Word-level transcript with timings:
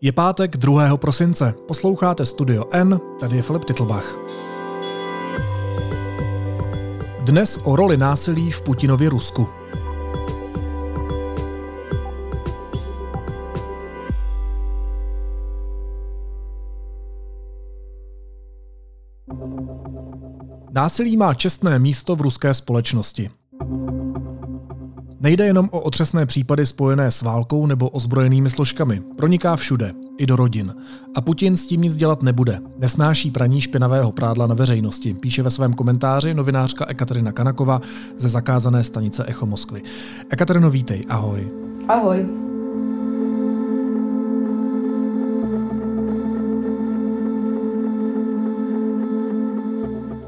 Je 0.00 0.12
pátek 0.12 0.56
2. 0.56 0.96
prosince. 0.96 1.54
Posloucháte 1.68 2.26
Studio 2.26 2.64
N, 2.72 3.00
tady 3.20 3.36
je 3.36 3.42
Filip 3.42 3.64
Titlbach. 3.64 4.16
Dnes 7.20 7.60
o 7.64 7.76
roli 7.76 7.96
násilí 7.96 8.50
v 8.50 8.60
Putinově 8.60 9.10
Rusku. 9.10 9.48
Násilí 20.70 21.16
má 21.16 21.34
čestné 21.34 21.78
místo 21.78 22.16
v 22.16 22.20
ruské 22.20 22.54
společnosti. 22.54 23.30
Nejde 25.26 25.46
jenom 25.46 25.68
o 25.72 25.80
otřesné 25.80 26.26
případy 26.26 26.66
spojené 26.66 27.10
s 27.10 27.22
válkou 27.22 27.66
nebo 27.66 27.88
ozbrojenými 27.88 28.50
složkami. 28.50 29.02
Proniká 29.16 29.56
všude, 29.56 29.92
i 30.18 30.26
do 30.26 30.36
rodin. 30.36 30.74
A 31.14 31.20
Putin 31.20 31.56
s 31.56 31.66
tím 31.66 31.80
nic 31.80 31.96
dělat 31.96 32.22
nebude. 32.22 32.58
Nesnáší 32.78 33.30
praní 33.30 33.60
špinavého 33.60 34.12
prádla 34.12 34.46
na 34.46 34.54
veřejnosti, 34.54 35.14
píše 35.14 35.42
ve 35.42 35.50
svém 35.50 35.72
komentáři 35.72 36.34
novinářka 36.34 36.84
Ekaterina 36.88 37.32
Kanakova 37.32 37.80
ze 38.16 38.28
zakázané 38.28 38.84
stanice 38.84 39.24
Echo 39.24 39.46
Moskvy. 39.46 39.82
Ekaterino, 40.30 40.70
vítej, 40.70 41.02
ahoj. 41.08 41.48
Ahoj. 41.88 42.26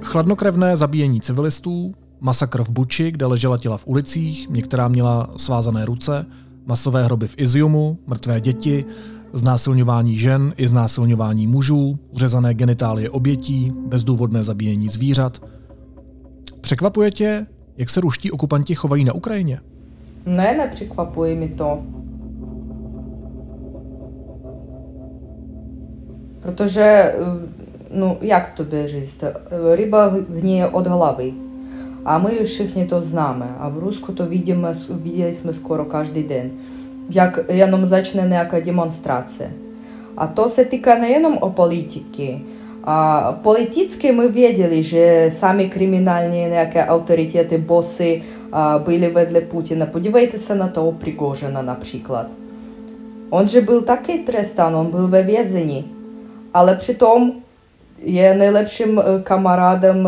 Chladnokrevné 0.03 0.77
zabíjení 0.77 1.21
civilistů, 1.21 1.95
Masakr 2.21 2.63
v 2.63 2.69
Buči, 2.69 3.11
kde 3.11 3.27
ležela 3.27 3.59
těla 3.59 3.77
v 3.77 3.87
ulicích, 3.87 4.51
některá 4.51 4.89
měla 4.89 5.31
svázané 5.37 5.85
ruce, 5.85 6.27
masové 6.67 7.05
hroby 7.05 7.29
v 7.29 7.35
Iziumu, 7.39 7.99
mrtvé 8.07 8.41
děti, 8.41 8.85
znásilňování 9.33 10.19
žen 10.19 10.55
i 10.57 10.69
znásilňování 10.69 11.47
mužů, 11.47 11.99
uřezané 12.11 12.55
genitálie 12.55 13.11
obětí, 13.11 13.73
bezdůvodné 13.87 14.45
zabíjení 14.45 14.89
zvířat. 14.89 15.39
Překvapuje 16.61 17.11
tě, 17.11 17.47
jak 17.77 17.91
se 17.91 18.01
ruští 18.01 18.31
okupanti 18.31 18.75
chovají 18.75 19.05
na 19.05 19.13
Ukrajině? 19.13 19.61
Ne, 20.27 20.55
nepřekvapuje 20.59 21.35
mi 21.35 21.49
to. 21.49 21.83
Protože, 26.41 26.83
eh, 26.83 27.15
no 27.95 28.17
jak 28.21 28.53
to 28.57 28.65
běží? 28.65 29.03
ryba 29.75 30.13
hníje 30.41 30.69
od 30.69 30.87
hlavy. 30.87 31.48
А 32.08 32.20
ми 32.20 32.44
вшихні 32.44 32.86
то 32.86 33.04
знаємо, 33.04 33.46
а 33.62 33.68
в 33.68 33.80
Руску 33.80 34.14
то 34.14 34.26
видимо, 34.26 34.74
видели 34.90 35.36
ми 35.44 35.54
скоро 35.54 35.86
кожен 35.86 36.24
день. 36.28 36.52
Як 37.10 37.46
jenom 37.52 37.86
začne 37.86 38.24
nejaká 38.28 38.62
демонстрація. 38.62 39.50
А 40.16 40.28
то 40.28 40.50
се 40.50 40.66
týka 40.66 40.96
nejenom 40.96 41.38
o 41.42 41.50
politiky. 41.50 42.40
А 42.84 43.40
политически 43.44 44.08
мы 44.08 44.28
видели, 44.28 44.84
že 44.84 45.32
sami 45.32 45.70
кримінальні 45.70 46.48
nejaké 46.48 46.86
авторитети, 46.88 47.58
боси 47.58 48.24
а, 48.52 48.80
были 48.80 49.08
ведle 49.08 49.42
Путина. 49.42 49.86
Подивайтеся 49.86 50.56
на 50.56 50.68
того 50.68 50.92
Пригожина, 50.92 51.62
наприклад. 51.62 52.28
Он 53.32 53.48
же 53.48 53.62
был 53.62 53.82
такий 53.82 54.20
трестан, 54.24 54.76
он 54.76 54.88
был 54.88 55.08
ve 55.08 55.24
vězení. 55.24 55.86
Але 56.54 56.76
přitom 56.76 57.32
je 58.04 58.36
najlepším 58.36 59.02
kamaradem 59.24 60.08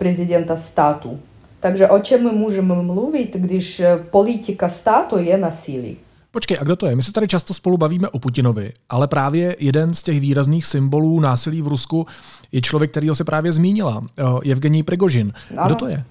prezydenta 0.00 0.56
statu. 0.56 1.20
Takže 1.60 1.88
o 1.88 1.98
čem 1.98 2.24
my 2.24 2.32
můžeme 2.32 2.74
mluvit, 2.74 3.36
když 3.36 3.82
politika 4.10 4.68
státu 4.68 5.18
je 5.18 5.38
nasilí? 5.38 5.96
Počkej, 6.30 6.56
a 6.60 6.64
kdo 6.64 6.76
to 6.76 6.86
je? 6.86 6.96
My 6.96 7.02
se 7.02 7.12
tady 7.12 7.28
často 7.28 7.54
spolu 7.54 7.76
bavíme 7.76 8.08
o 8.08 8.18
Putinovi, 8.18 8.72
ale 8.88 9.08
právě 9.08 9.56
jeden 9.58 9.94
z 9.94 10.02
těch 10.02 10.20
výrazných 10.20 10.66
symbolů 10.66 11.20
násilí 11.20 11.62
v 11.62 11.68
Rusku 11.68 12.06
je 12.52 12.60
člověk, 12.60 12.90
kterýho 12.90 13.14
se 13.14 13.24
právě 13.24 13.52
zmínila, 13.52 14.04
Evgenij 14.50 14.82
Prigožin. 14.82 15.32
Kdo 15.64 15.74
to 15.74 15.88
je? 15.88 16.04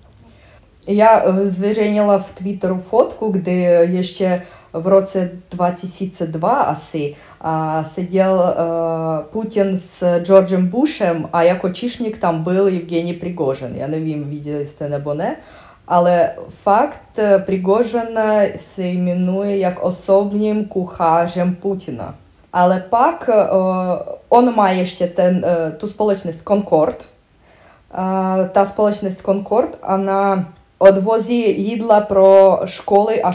Já 0.88 1.24
zveřejnila 1.44 2.20
v 2.20 2.36
Twitteru 2.36 2.84
fotku, 2.90 3.32
kdy 3.32 3.54
ještě 3.82 4.42
v 4.74 4.88
roce 4.88 5.32
2002 5.52 6.50
asi 6.50 7.16
a, 7.42 7.84
seděl 7.84 8.40
a, 8.40 9.24
Putin 9.32 9.78
s 9.78 10.20
Georgem 10.20 10.68
Bushem 10.68 11.30
a 11.34 11.42
jako 11.42 11.70
čišník 11.70 12.18
tam 12.18 12.44
byl 12.44 12.68
Evgenij 12.68 13.14
Prigožin. 13.14 13.72
Já 13.76 13.88
nevím, 13.88 14.30
viděli 14.30 14.68
jste 14.68 14.90
nebo 14.90 15.14
ne, 15.14 15.36
ale 15.88 16.32
fakt 16.50 17.20
Prigožin 17.46 18.20
se 18.56 18.84
jmenuje 18.84 19.58
jak 19.58 19.84
osobním 19.84 20.66
kuchařem 20.66 21.56
Putina. 21.56 22.16
Ale 22.54 22.84
pak 22.90 23.30
on 24.30 24.56
má 24.56 24.70
ještě 24.70 25.08
ten, 25.08 25.46
tu 25.78 25.88
společnost 25.88 26.42
Concord. 26.48 27.06
Ta 28.52 28.66
společnost 28.66 29.22
Concord, 29.22 29.80
ona 29.96 30.54
odvozí 30.78 31.62
jídla 31.62 32.02
pro 32.02 32.60
školy 32.66 33.22
a 33.22 33.32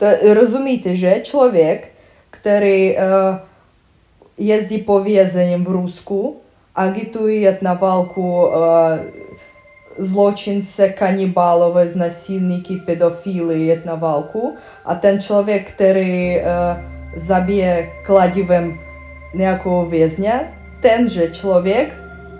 školky. 0.00 0.34
Rozumíte, 0.34 0.96
že 0.96 1.20
člověk, 1.22 1.88
který 2.30 2.96
jezdí 4.38 4.78
po 4.78 5.00
vězením 5.00 5.64
v 5.64 5.68
Rusku, 5.68 6.36
agituje 6.74 7.58
na 7.62 7.74
válku 7.74 8.48
zločince, 9.98 10.88
kanibálové, 10.88 11.88
znasilníky, 11.88 12.76
pedofily 12.76 13.66
jet 13.66 13.84
na 13.84 13.94
válku 13.94 14.56
a 14.84 14.94
ten 14.94 15.20
člověk, 15.20 15.70
který 15.70 16.40
zabije 17.16 17.90
kladivem 18.02 18.78
nějakého 19.34 19.86
vězně, 19.86 20.40
tenže 20.80 21.30
člověk 21.30 21.94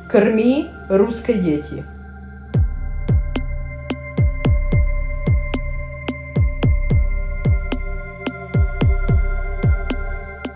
krmí 0.06 0.70
ruské 0.88 1.32
děti. 1.32 1.84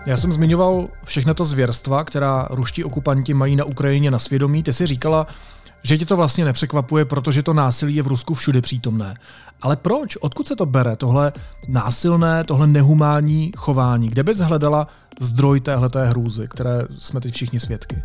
Já 0.05 0.17
jsem 0.17 0.31
zmiňoval 0.31 0.87
všechna 1.03 1.33
to 1.33 1.45
zvěrstva, 1.45 2.03
která 2.03 2.47
ruští 2.49 2.83
okupanti 2.83 3.33
mají 3.33 3.55
na 3.55 3.65
Ukrajině 3.65 4.11
na 4.11 4.19
svědomí. 4.19 4.63
Ty 4.63 4.73
si 4.73 4.85
říkala, 4.85 5.27
že 5.83 5.97
tě 5.97 6.05
to 6.05 6.17
vlastně 6.17 6.45
nepřekvapuje, 6.45 7.05
protože 7.05 7.43
to 7.43 7.53
násilí 7.53 7.95
je 7.95 8.03
v 8.03 8.07
Rusku 8.07 8.33
všude 8.33 8.61
přítomné. 8.61 9.13
Ale 9.61 9.75
proč? 9.75 10.15
Odkud 10.15 10.47
se 10.47 10.55
to 10.55 10.65
bere, 10.65 10.95
tohle 10.95 11.31
násilné, 11.67 12.43
tohle 12.43 12.67
nehumánní 12.67 13.51
chování? 13.57 14.09
Kde 14.09 14.23
bys 14.23 14.37
hledala 14.37 14.87
zdroj 15.19 15.59
téhleté 15.59 16.07
hrůzy, 16.07 16.47
které 16.47 16.81
jsme 16.99 17.21
teď 17.21 17.33
všichni 17.33 17.59
svědky? 17.59 18.03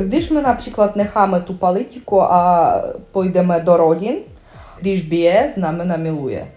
Když 0.00 0.30
my 0.30 0.42
například 0.42 0.96
necháme 0.96 1.40
tu 1.40 1.54
politiku 1.54 2.22
a 2.22 2.72
půjdeme 3.12 3.60
do 3.60 3.76
rodin, 3.76 4.14
když 4.80 5.02
bije, 5.02 5.52
znamená 5.54 5.96
miluje. 5.96 6.55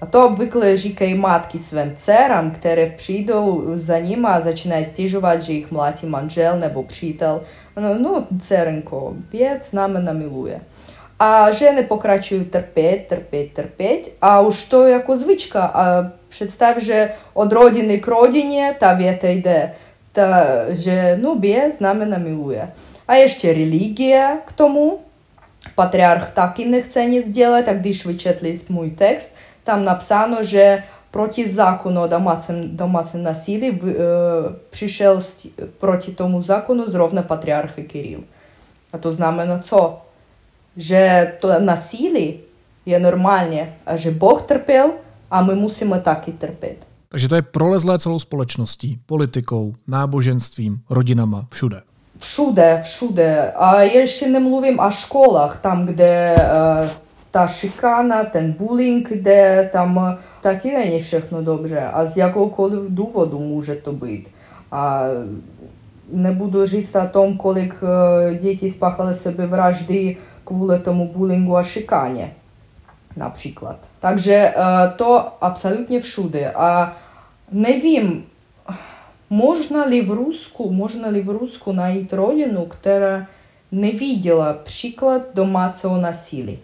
А 0.00 0.06
то 0.06 0.26
обвыкle 0.26 0.76
říkají 0.76 1.14
matky 1.14 1.58
svým 1.58 1.92
dcerám, 1.96 2.50
které 2.50 2.86
přijdou 2.86 3.64
za 3.76 3.98
nimi 3.98 4.26
a 4.26 4.40
začínají 4.40 4.84
stěžovat, 4.84 5.42
že 5.42 5.52
jich 5.52 5.70
mlátí 5.70 6.06
manžel 6.06 6.58
nebo 6.58 6.82
přítel. 6.82 7.42
No, 7.76 7.98
no 7.98 8.26
dcerenko, 8.40 9.14
bět 9.30 9.64
znamená 9.64 10.12
miluje. 10.12 10.60
A 11.18 11.52
ženy 11.52 11.82
pokračují 11.82 12.44
trpět, 12.44 13.06
trpět, 13.08 13.52
trpět 13.52 14.12
a 14.22 14.40
už 14.40 14.64
to 14.64 14.86
jako 14.86 15.18
zvyčka. 15.18 15.64
A 15.64 16.10
představ, 16.28 16.76
že 16.78 17.10
od 17.34 17.52
rodiny 17.52 17.98
k 17.98 18.08
rodině 18.08 18.76
ta 18.80 18.92
věta 18.92 19.28
jde, 19.28 19.72
ta, 20.12 20.44
že 20.68 21.18
no 21.22 21.34
bě 21.34 21.72
znamená 21.78 22.18
miluje. 22.18 22.72
A 23.08 23.14
ještě 23.14 23.52
religie 23.52 24.38
k 24.44 24.52
tomu. 24.52 24.98
Patriarch 25.74 26.30
taky 26.30 26.64
nechce 26.64 27.04
nic 27.04 27.30
dělat, 27.30 27.68
a 27.68 27.72
když 27.72 28.06
vyčetli 28.06 28.58
můj 28.68 28.90
text, 28.90 29.32
tam 29.66 29.84
napsáno, 29.84 30.44
že 30.44 30.82
proti 31.10 31.48
zákonu 31.50 32.02
o 32.02 32.06
domácím, 32.06 32.76
domácím 32.76 33.22
насилии 33.22 33.70
e, 33.70 33.94
přišel 34.70 35.20
proti 35.78 36.12
tomu 36.12 36.42
zákonu 36.42 36.90
zrovna 36.90 37.22
patriarch 37.22 37.74
Kiril. 37.86 38.20
A 38.92 38.98
to 38.98 39.12
znamená 39.12 39.58
co? 39.58 40.00
Že 40.76 41.32
to 41.40 41.60
nasilí 41.60 42.40
je 42.86 42.98
normálně 42.98 43.76
a 43.86 43.96
že 43.96 44.10
Boh 44.10 44.42
trpěl 44.42 44.90
a 45.30 45.42
my 45.42 45.54
musíme 45.54 46.00
taky 46.00 46.32
trpět. 46.32 46.76
Takže 47.08 47.28
to 47.28 47.34
je 47.34 47.42
prolezlé 47.42 47.98
celou 47.98 48.18
společností, 48.18 48.98
politikou, 49.06 49.74
náboženstvím, 49.86 50.78
rodinama, 50.90 51.46
všude. 51.50 51.82
Všude, 52.18 52.80
všude. 52.84 53.52
A 53.52 53.80
ještě 53.82 54.28
nemluvím 54.28 54.78
o 54.78 54.90
školách, 54.90 55.60
tam, 55.60 55.86
kde 55.86 56.34
uh, 56.82 56.88
ta 57.37 57.47
szykana, 57.47 58.25
ten 58.25 58.55
bullying, 58.59 59.21
де 59.21 59.69
там 59.73 59.97
е, 59.99 60.17
таке 60.41 60.85
не 60.85 60.99
všechno 60.99 61.41
добре, 61.41 61.89
а 61.93 62.07
з 62.07 62.17
якогось 62.17 62.89
доводу 62.89 63.39
може 63.39 63.75
то 63.75 63.91
бути. 63.91 64.25
А 64.71 65.13
не 66.11 66.31
буду 66.31 66.65
різти 66.65 66.99
о 66.99 67.07
том, 67.07 67.37
колик 67.37 67.75
е, 67.83 68.39
діти 68.41 68.69
спахали 68.69 69.15
себе 69.15 69.45
вражди 69.45 70.17
квуле 70.43 70.79
тому 70.79 71.05
булінгу, 71.05 71.55
а 71.55 71.63
шикані, 71.63 72.27
наприклад. 73.15 73.77
Также 73.99 74.33
е, 74.33 74.53
то 74.97 75.31
абсолютно 75.39 75.99
всюди. 75.99 76.51
А 76.55 76.87
не 77.51 77.73
вім, 77.73 78.23
можна 79.29 79.85
ли 79.85 80.01
в 80.01 80.11
Руску, 80.11 80.71
можна 80.71 81.11
ли 81.11 81.21
в 81.21 81.29
Руску 81.29 81.73
найти 81.73 82.15
родину, 82.15 82.67
яка 82.85 83.27
не 83.71 83.91
видела 83.91 84.53
приклад 84.65 85.33
домашнего 85.35 85.97
насилия. 85.97 86.57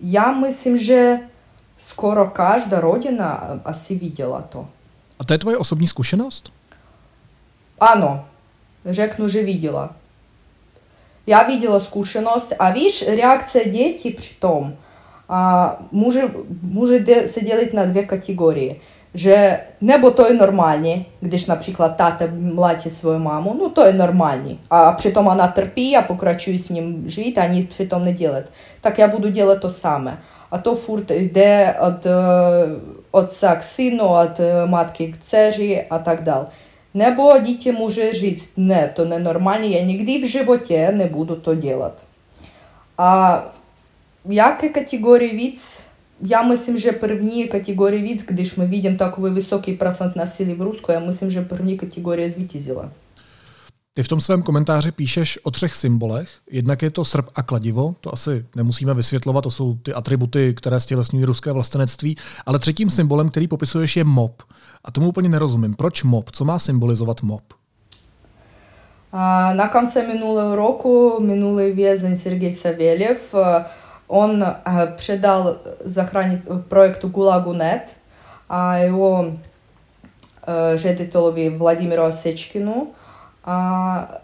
Já 0.00 0.32
myslím, 0.32 0.78
že 0.78 1.18
skoro 1.78 2.26
každá 2.26 2.80
rodina 2.80 3.60
asi 3.64 3.94
viděla 3.94 4.42
to. 4.42 4.68
A 5.18 5.24
to 5.24 5.34
je 5.34 5.38
tvoje 5.38 5.56
osobní 5.56 5.86
zkušenost? 5.86 6.52
Ano, 7.80 8.24
řeknu, 8.86 9.28
že 9.28 9.42
viděla. 9.42 9.94
Já 11.26 11.42
viděla 11.42 11.80
zkušenost 11.80 12.52
a 12.58 12.70
víš, 12.70 13.04
reakce 13.08 13.64
dětí 13.64 14.10
přitom 14.10 14.76
a 15.28 15.72
může, 15.92 16.22
může 16.62 17.04
se 17.26 17.40
dělit 17.40 17.74
na 17.74 17.84
dvě 17.84 18.06
kategorie. 18.06 18.76
Že 19.16 19.58
nebo 19.80 20.10
to 20.10 20.26
je 20.26 20.34
normální, 20.34 21.06
když 21.20 21.46
například 21.46 21.96
táta 21.96 22.24
mlátí 22.30 22.90
svou 22.90 23.18
mámu, 23.18 23.56
no 23.58 23.70
to 23.70 23.86
je 23.86 23.92
normální. 23.92 24.60
A 24.70 24.92
přitom 24.92 25.26
ona 25.26 25.48
trpí 25.48 25.96
a 25.96 26.02
pokračuje 26.02 26.58
s 26.58 26.68
ním 26.68 27.10
žít 27.10 27.38
a 27.38 27.46
nic 27.46 27.68
přitom 27.68 28.04
nedělat. 28.04 28.44
Tak 28.80 28.98
já 28.98 29.08
budu 29.08 29.28
dělat 29.28 29.60
to 29.60 29.70
samé. 29.70 30.18
A 30.50 30.58
to 30.58 30.74
furt 30.74 31.10
jde 31.10 31.74
od 31.80 32.06
otca 33.10 33.54
k 33.54 33.62
synu, 33.62 34.04
od 34.04 34.40
matky 34.66 35.12
k 35.12 35.18
dceři 35.18 35.84
a 35.90 35.98
tak 35.98 36.22
dále. 36.22 36.46
Nebo 36.94 37.38
dítě 37.38 37.72
může 37.72 38.12
říct, 38.12 38.52
ne, 38.56 38.92
to 38.94 39.04
nenormální, 39.04 39.72
já 39.72 39.82
nikdy 39.82 40.18
v 40.18 40.30
životě 40.30 40.92
nebudu 40.92 41.36
to 41.36 41.54
dělat. 41.54 42.02
A 42.98 43.42
jaké 44.24 44.68
kategorie 44.68 45.34
víc? 45.34 45.85
Já 46.20 46.42
myslím, 46.42 46.78
že 46.78 46.92
první 46.92 47.48
kategorie 47.48 48.02
víc, 48.02 48.24
když 48.28 48.56
my 48.56 48.66
vidím 48.66 48.96
takový 48.96 49.32
vysoký 49.32 49.72
procent 49.72 50.16
násilí 50.16 50.54
v 50.54 50.62
Rusku, 50.62 50.92
já 50.92 51.00
myslím, 51.00 51.30
že 51.30 51.42
první 51.42 51.76
kategorie 51.76 52.30
zvítězila. 52.30 52.90
Ty 53.94 54.02
v 54.02 54.08
tom 54.08 54.20
svém 54.20 54.42
komentáři 54.42 54.92
píšeš 54.92 55.38
o 55.42 55.50
třech 55.50 55.76
symbolech. 55.76 56.28
Jednak 56.50 56.82
je 56.82 56.90
to 56.90 57.04
srp 57.04 57.26
a 57.34 57.42
kladivo, 57.42 57.94
to 58.00 58.14
asi 58.14 58.44
nemusíme 58.56 58.94
vysvětlovat, 58.94 59.40
to 59.40 59.50
jsou 59.50 59.74
ty 59.74 59.92
atributy, 59.92 60.54
které 60.56 60.80
stělesňují 60.80 61.24
ruské 61.24 61.52
vlastenectví. 61.52 62.16
Ale 62.46 62.58
třetím 62.58 62.90
symbolem, 62.90 63.28
který 63.28 63.48
popisuješ, 63.48 63.96
je 63.96 64.04
mob. 64.04 64.42
A 64.84 64.90
tomu 64.90 65.08
úplně 65.08 65.28
nerozumím. 65.28 65.74
Proč 65.74 66.02
mob? 66.02 66.30
Co 66.30 66.44
má 66.44 66.58
symbolizovat 66.58 67.22
mob? 67.22 67.42
Na 69.52 69.68
konci 69.68 70.02
minulého 70.02 70.56
roku 70.56 71.16
minulý 71.20 71.72
vězeň 71.72 72.16
Sergej 72.16 72.52
Savělev, 72.52 73.34
Он 74.08 74.42
э, 74.42 74.96
предал 74.98 75.58
захранить 75.80 76.42
проекту 76.68 77.08
«Гулагу.нет», 77.08 77.94
а 78.48 78.78
его 78.78 79.32
э, 80.46 80.76
řediteli 80.76 81.50
Владимиру 81.56 82.04
Осечкину 82.04 82.94
а, 83.42 84.22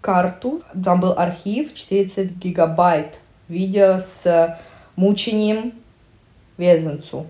карту. 0.00 0.62
Там 0.84 1.00
был 1.00 1.12
архив 1.16 1.72
40 1.76 2.32
гигабайт 2.38 3.20
видео 3.48 4.00
с 4.00 4.58
мучением 4.96 5.72
везенцу. 6.58 7.26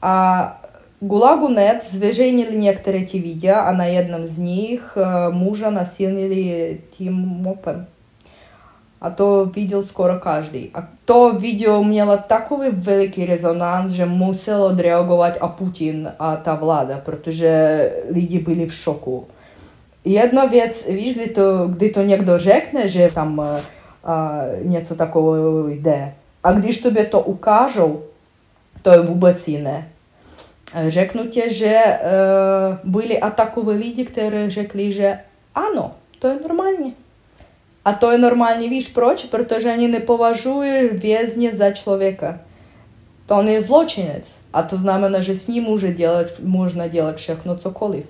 А 0.00 0.58
Гулагу.Нет 1.00 1.84
нет, 2.32 2.54
некоторые 2.54 3.02
эти 3.02 3.16
видео, 3.16 3.58
а 3.66 3.72
на 3.72 3.86
одном 3.98 4.26
из 4.26 4.38
них 4.38 4.92
э, 4.94 5.30
мужа 5.30 5.70
насилили 5.70 6.80
тем 6.96 7.14
мопом. 7.14 7.86
А 9.01 9.11
то 9.11 9.51
видел 9.55 9.83
скоро 9.83 10.17
каждый. 10.19 10.71
А 10.73 10.87
то 11.05 11.31
видео 11.31 11.83
mělo 11.83 12.17
takový 12.17 12.69
veliký 12.71 13.25
rezonans, 13.25 13.91
že 13.91 14.05
musel 14.05 14.63
odreagovat 14.63 15.37
a 15.41 15.47
Putin 15.47 16.11
a 16.19 16.35
ta 16.35 16.55
vláda, 16.55 16.97
protože 17.05 17.91
lidi 18.09 18.39
byli 18.39 18.65
v 18.65 18.73
šoku. 18.73 19.27
Jedna 20.05 20.45
věc, 20.45 20.87
víš, 20.87 21.15
kdy 21.15 21.27
to, 21.29 21.67
kdy 21.67 21.89
to 21.89 22.01
někdo 22.01 22.37
řekne, 22.37 22.87
že 22.87 23.11
tam 23.13 23.39
a, 23.39 23.59
a, 24.03 24.41
něco 24.63 24.95
takového 24.95 25.67
jde. 25.67 26.13
A 26.43 26.51
když 26.51 26.81
tobě 26.81 27.05
to 27.05 27.21
ukážou, 27.21 28.01
to 28.81 28.91
je 28.91 28.99
vůbec 28.99 29.47
jiné. 29.47 29.89
Řeknu 30.87 31.25
tě, 31.27 31.53
že 31.53 31.75
e, 31.75 31.99
byli 32.83 33.19
a 33.19 33.29
takové 33.29 33.73
lidi, 33.73 34.05
kteří 34.05 34.49
řekli, 34.49 34.91
že 34.93 35.19
ano, 35.55 35.91
to 36.19 36.27
je 36.27 36.39
normální. 36.41 36.95
A 37.84 37.92
to 37.92 38.10
je 38.10 38.18
normální, 38.18 38.68
víš 38.68 38.88
proč? 38.88 39.24
Protože 39.24 39.72
oni 39.72 39.88
nepovažují 39.88 40.88
vězně 40.92 41.54
za 41.54 41.70
člověka. 41.70 42.40
To 43.26 43.36
on 43.36 43.48
je 43.48 43.62
zločinec. 43.62 44.40
A 44.52 44.62
to 44.62 44.78
znamená, 44.78 45.20
že 45.20 45.34
s 45.34 45.48
ním 45.48 45.62
může 45.62 45.92
dělat, 45.92 46.26
možná 46.42 46.86
dělat 46.86 47.16
všechno 47.16 47.56
cokoliv. 47.56 48.04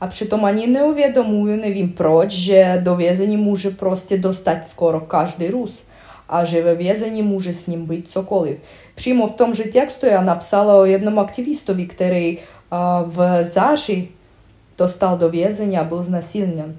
A 0.00 0.06
přitom 0.06 0.44
ani 0.44 0.66
neuvědomují, 0.66 1.56
nevím 1.60 1.92
proč, 1.92 2.30
že 2.30 2.80
do 2.82 2.96
vězení 2.96 3.36
může 3.36 3.70
prostě 3.70 4.18
dostat 4.18 4.66
skoro 4.66 5.00
každý 5.00 5.48
Rus 5.48 5.82
a 6.28 6.44
že 6.44 6.62
ve 6.62 6.74
vězení 6.74 7.22
může 7.22 7.54
s 7.54 7.66
ním 7.66 7.86
být 7.86 8.10
cokoliv. 8.10 8.58
Přímo 8.94 9.26
v 9.26 9.32
tom, 9.32 9.54
že 9.54 9.64
textu 9.64 10.06
já 10.06 10.22
napsala 10.22 10.76
o 10.76 10.84
jednom 10.84 11.18
aktivistovi, 11.18 11.86
který 11.86 12.38
v 13.06 13.44
září 13.44 14.08
dostal 14.78 15.18
do 15.18 15.28
vězení 15.28 15.78
a 15.78 15.84
byl 15.84 16.02
znasilněn 16.02 16.76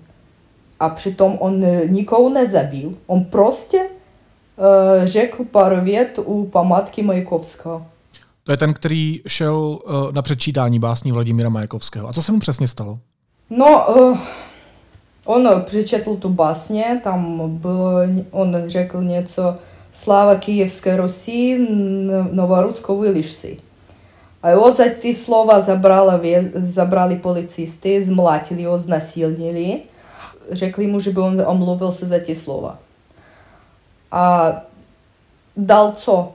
A 0.81 0.89
přitom 0.89 1.37
on 1.41 1.65
nikoho 1.87 2.29
nezabil. 2.29 2.95
On 3.07 3.25
prostě 3.25 3.79
uh, 3.79 5.05
řekl 5.05 5.45
pár 5.45 5.81
vět 5.81 6.19
u 6.25 6.47
památky 6.47 7.03
Majakovského. 7.03 7.87
To 8.45 8.53
je 8.53 8.57
ten, 8.57 8.75
který 8.75 9.21
šel 9.27 9.57
uh, 9.57 10.13
na 10.13 10.23
předčítání 10.23 10.79
básní 10.79 11.13
Vladimíra 11.13 11.49
Majakovského. 11.49 12.09
A 12.09 12.13
co 12.13 12.23
se 12.23 12.33
mu 12.33 12.39
přesně 12.39 12.69
stalo? 12.69 12.99
No, 13.51 13.87
uh, 13.97 14.19
он 15.25 15.49
прочитал 15.71 16.17
ту 16.17 16.29
басню, 16.29 17.01
там 17.03 17.41
было, 17.59 18.25
он 18.31 18.57
řekl 18.67 19.03
něco 19.03 19.55
Слава 19.93 20.37
Киевской 20.37 20.97
Руси, 20.97 21.59
Новоруско 22.33 22.95
вылишься. 22.95 23.57
А 24.43 24.51
его 24.51 24.73
за 24.73 24.89
ті 24.89 25.15
слова 25.15 25.61
забрали, 25.61 26.51
забрали 26.55 27.17
полицисты, 27.17 28.03
змлатили 28.03 28.63
его, 28.63 28.79
знасильнили. 28.79 29.83
řekli 30.52 30.88
mu, 30.88 31.00
že 31.00 31.12
by 31.12 31.20
on 31.20 31.44
omluvil 31.46 31.92
se 31.92 32.06
za 32.06 32.20
ty 32.20 32.36
slova. 32.36 32.80
A 34.12 34.52
dal 35.58 35.92
co? 35.92 36.34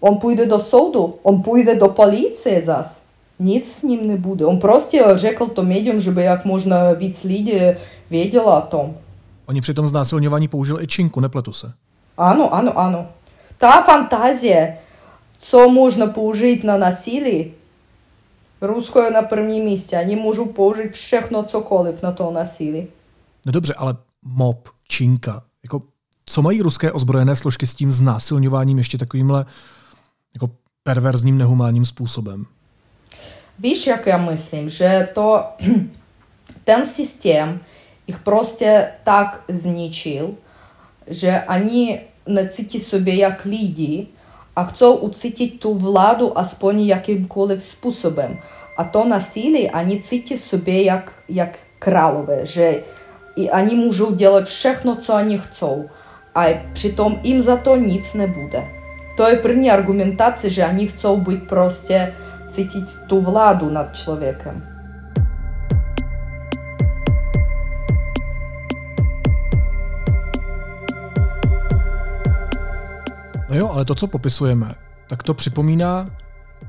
On 0.00 0.16
půjde 0.16 0.46
do 0.46 0.58
soudu, 0.58 1.18
on 1.22 1.42
půjde 1.42 1.74
do 1.74 1.88
policie 1.88 2.62
zas. 2.62 3.02
Nic 3.38 3.72
s 3.72 3.82
ním 3.82 4.08
nebude. 4.08 4.46
On 4.46 4.58
prostě 4.58 5.04
řekl 5.14 5.46
to 5.46 5.62
médium, 5.62 6.00
že 6.00 6.10
by 6.10 6.22
jak 6.22 6.44
možná 6.44 6.92
víc 6.92 7.24
lidí 7.24 7.60
věděla 8.10 8.64
o 8.64 8.66
tom. 8.66 8.96
Oni 9.46 9.60
při 9.60 9.74
tom 9.74 9.88
znásilňování 9.88 10.48
použili 10.48 10.84
i 10.84 10.86
činku, 10.86 11.20
nepletu 11.20 11.52
se. 11.52 11.72
Ano, 12.18 12.54
ano, 12.54 12.78
ano. 12.78 13.06
Ta 13.58 13.82
fantazie, 13.82 14.78
co 15.38 15.68
možno 15.68 16.06
použít 16.06 16.64
na 16.64 16.76
nasilí, 16.76 17.52
Rusko 18.60 19.02
je 19.02 19.10
na 19.10 19.22
prvním 19.22 19.64
místě. 19.64 19.98
Oni 19.98 20.16
můžou 20.16 20.46
použít 20.46 20.92
všechno, 20.92 21.42
cokoliv 21.42 22.02
na 22.02 22.12
to 22.12 22.30
nasilí. 22.30 22.86
No 23.46 23.52
dobře, 23.52 23.74
ale 23.74 23.96
mob, 24.22 24.68
činka, 24.88 25.42
jako 25.62 25.82
co 26.26 26.42
mají 26.42 26.62
ruské 26.62 26.92
ozbrojené 26.92 27.36
složky 27.36 27.66
s 27.66 27.74
tím 27.74 27.92
znásilňováním 27.92 28.78
ještě 28.78 28.98
takovýmhle 28.98 29.46
jako 30.34 30.50
perverzním, 30.82 31.38
nehumánním 31.38 31.84
způsobem? 31.84 32.46
Víš, 33.58 33.86
jak 33.86 34.06
já 34.06 34.16
myslím, 34.16 34.68
že 34.68 35.08
to 35.14 35.44
ten 36.64 36.86
systém 36.86 37.60
ich 38.06 38.18
prostě 38.18 38.92
tak 39.04 39.44
zničil, 39.48 40.34
že 41.06 41.44
oni 41.48 42.00
necítí 42.26 42.80
sobě 42.80 43.16
jak 43.16 43.44
lidi 43.44 44.06
a 44.56 44.64
chcou 44.64 44.96
ucítit 44.96 45.60
tu 45.60 45.74
vládu 45.74 46.38
aspoň 46.38 46.80
jakýmkoliv 46.80 47.62
způsobem. 47.62 48.38
A 48.78 48.84
to 48.84 49.04
násilí 49.04 49.70
oni 49.70 50.02
cítí 50.02 50.38
sobě 50.38 50.82
jak, 50.82 51.22
jak 51.28 51.58
králové, 51.78 52.46
že 52.46 52.82
i 53.36 53.50
oni 53.50 53.74
můžou 53.74 54.14
dělat 54.14 54.44
všechno, 54.44 54.96
co 54.96 55.14
oni 55.14 55.38
chcou. 55.38 55.90
A 56.34 56.64
přitom 56.72 57.20
jim 57.22 57.42
za 57.42 57.56
to 57.56 57.76
nic 57.76 58.14
nebude. 58.14 58.64
To 59.16 59.28
je 59.28 59.36
první 59.36 59.70
argumentace, 59.70 60.50
že 60.50 60.66
oni 60.66 60.86
chcou 60.86 61.16
být 61.16 61.48
prostě 61.48 62.14
cítit 62.50 62.98
tu 63.06 63.20
vládu 63.20 63.70
nad 63.70 63.96
člověkem. 63.96 64.68
No 73.50 73.56
jo, 73.56 73.70
ale 73.72 73.84
to, 73.84 73.94
co 73.94 74.06
popisujeme, 74.06 74.68
tak 75.08 75.22
to 75.22 75.34
připomíná 75.34 76.10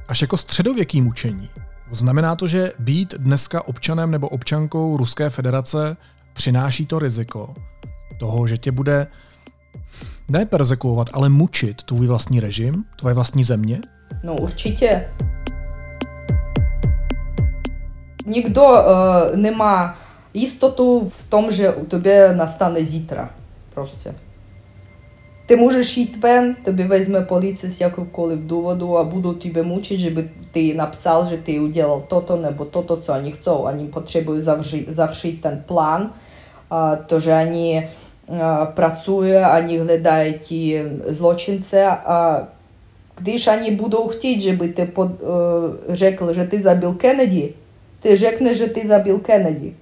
až 0.08 0.22
jako 0.22 0.38
středověký 0.38 1.02
mučení. 1.02 1.50
Znamená 1.92 2.36
to, 2.36 2.48
že 2.48 2.72
být 2.80 3.14
dneska 3.18 3.68
občanem 3.68 4.12
nebo 4.12 4.30
občankou 4.30 4.98
Ruské 4.98 5.30
federace 5.30 5.98
přináší 6.37 6.87
to 6.87 6.99
riziko 6.99 7.55
toho, 8.19 8.47
že 8.47 8.59
tě 8.59 8.73
bude 8.73 9.07
Ne 10.29 10.47
persekuovat, 10.47 11.11
ale 11.13 11.29
mučit 11.29 11.83
tvůj 11.83 12.07
vlastní 12.07 12.41
režim, 12.41 12.85
tvoje 12.97 13.15
vlastní 13.15 13.45
země? 13.45 13.81
No 14.23 14.37
určitě. 14.37 15.09
Nikdo 18.27 18.63
uh, 18.63 19.37
nemá 19.37 19.99
jistotu 20.35 21.09
v 21.09 21.25
tom, 21.25 21.53
že 21.53 21.75
u 21.75 21.85
tebe 21.85 22.35
nastane 22.37 22.85
zítra. 22.85 23.31
Prostě. 23.75 24.15
Ти 25.47 25.57
можеш 25.57 25.99
йти 25.99 26.19
вен, 26.21 26.57
тобі 26.65 26.85
візьме 26.85 27.21
поліція 27.21 27.73
з 27.73 27.81
якого-колib 27.81 28.47
доводу, 28.47 28.93
а 28.93 29.05
будуть 29.05 29.41
тебе 29.41 29.63
мучить, 29.63 30.01
щоб 30.01 30.25
ти 30.53 30.75
написав, 30.75 31.27
що 31.27 31.37
ти 31.37 31.61
уделал 31.61 32.09
то-то, 32.09 32.37
небо 32.37 32.65
то-то, 32.65 32.97
co 32.97 33.13
они 33.13 33.33
chcą. 33.33 33.63
Они 33.63 33.85
потребують 33.85 34.45
завжди, 34.45 34.87
завшити 34.89 35.49
ten 35.49 35.63
план, 35.67 36.11
а, 36.69 36.97
то 36.97 37.21
że 37.21 37.35
они 37.35 37.89
а, 38.29 38.67
працюють, 38.67 39.47
они 39.47 39.79
глядають 39.79 40.41
ті 40.41 40.85
злочинці, 41.07 41.77
а 41.77 42.47
když 43.21 43.49
они 43.49 43.71
будуть 43.71 44.01
хотіти, 44.01 44.41
щоб 44.41 44.75
ти 44.75 44.85
под, 44.87 45.11
uh, 45.21 45.97
řekl, 45.97 46.35
že 46.35 46.45
ty 46.45 46.63
zabil 46.63 46.95
Kennedy, 46.95 47.55
ty 48.01 48.17
řekneš, 48.17 48.59
že 48.59 48.67
ty 48.67 48.87
zabil 48.87 49.19
Kennedy. 49.19 49.73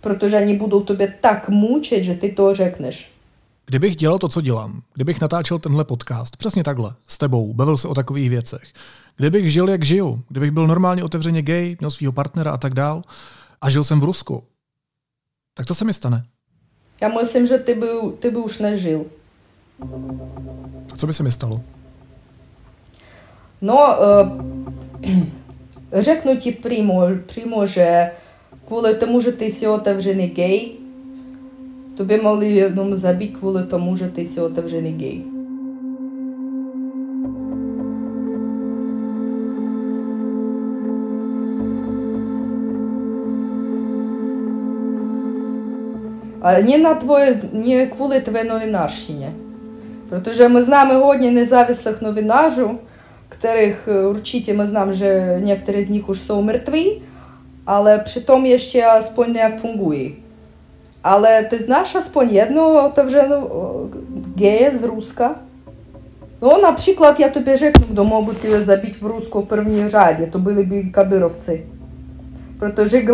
Protože 0.00 0.36
они 0.36 0.54
будуть 0.54 0.86
тебе 0.86 1.14
так 1.20 1.48
мучить, 1.48 2.04
že 2.04 2.14
ty 2.14 2.28
to 2.32 2.54
řekneš. 2.54 3.10
Kdybych 3.66 3.96
dělal 3.96 4.18
to, 4.18 4.28
co 4.28 4.40
dělám, 4.40 4.82
kdybych 4.94 5.20
natáčel 5.20 5.58
tenhle 5.58 5.84
podcast, 5.84 6.36
přesně 6.36 6.64
takhle, 6.64 6.94
s 7.08 7.18
tebou, 7.18 7.52
bavil 7.54 7.76
se 7.76 7.88
o 7.88 7.94
takových 7.94 8.30
věcech, 8.30 8.62
kdybych 9.16 9.52
žil, 9.52 9.68
jak 9.68 9.84
žiju, 9.84 10.22
kdybych 10.28 10.50
byl 10.50 10.66
normálně 10.66 11.04
otevřeně 11.04 11.42
gay, 11.42 11.76
měl 11.80 11.90
svého 11.90 12.12
partnera 12.12 12.52
a 12.52 12.56
tak 12.56 12.74
dál, 12.74 13.02
a 13.60 13.70
žil 13.70 13.84
jsem 13.84 14.00
v 14.00 14.04
Rusku, 14.04 14.44
tak 15.57 15.65
to 15.65 15.73
se 15.73 15.85
mi 15.85 15.93
stane. 15.93 16.23
Já 17.01 17.07
myslím, 17.07 17.47
že 17.47 17.57
ty 17.57 17.73
by, 17.73 17.87
ty 18.19 18.29
by 18.29 18.37
už 18.37 18.59
nežil. 18.59 19.05
A 20.93 20.95
co 20.97 21.07
by 21.07 21.13
se 21.13 21.23
mi 21.23 21.31
stalo? 21.31 21.61
No, 23.61 23.97
uh, 25.03 25.23
řeknu 25.93 26.35
ti 26.37 26.51
přímo, 26.51 27.01
přímo, 27.25 27.65
že 27.65 28.11
kvůli 28.65 28.95
tomu, 28.95 29.21
že 29.21 29.31
ty 29.31 29.45
jsi 29.45 29.67
otevřený 29.67 30.29
tu 31.95 32.05
by 32.05 32.17
mohli 32.17 32.55
jenom 32.55 32.95
zabít 32.95 33.37
kvůli 33.37 33.63
tomu, 33.63 33.97
že 33.97 34.09
ty 34.09 34.25
jsi 34.25 34.41
otevřený 34.41 34.93
gay. 34.93 35.36
а 46.47 46.61
ні 46.61 46.77
на 46.77 46.93
твоє 46.93 47.35
ніколи 47.53 48.19
твоє 48.19 48.43
новинарщині. 48.43 49.29
Protože 50.09 50.47
ми 50.47 50.63
знаємо 50.63 51.05
годні 51.05 51.31
независлих 51.31 52.01
новинажів, 52.01 52.69
которых 53.29 53.87
určitě 53.87 54.51
е, 54.51 54.53
ми 54.53 54.67
знаємо, 54.67 54.93
що 54.93 55.05
некоторые 55.05 55.83
з 55.83 55.89
них 55.89 56.09
уж 56.09 56.19
są 56.29 56.41
мертві, 56.41 57.01
але 57.65 57.97
при 57.97 58.21
тому 58.21 58.57
ще 58.57 59.03
спонь 59.03 59.35
як 59.35 59.61
фунгує. 59.61 60.11
Але 61.01 61.43
ти 61.43 61.59
знаєш, 61.59 61.95
аспонь 61.95 62.39
одного 62.39 62.89
то 62.89 63.03
вже 63.03 63.27
ну, 63.27 63.49
гея 64.39 64.71
з 64.81 64.83
Руска. 64.83 65.35
Ну, 66.41 66.57
наприклад, 66.57 67.15
я 67.19 67.29
тобі 67.29 67.55
рекну, 67.55 67.83
хто 67.93 68.03
мог 68.03 68.23
би 68.23 68.33
тебе 68.33 68.63
забити 68.63 68.95
в 69.01 69.07
Руску 69.07 69.39
в 69.39 69.47
першій 69.47 69.89
раді, 69.91 70.27
то 70.31 70.39
були 70.39 70.63
б 70.63 70.91
кадировці. 70.91 71.61
Protože 72.59 73.05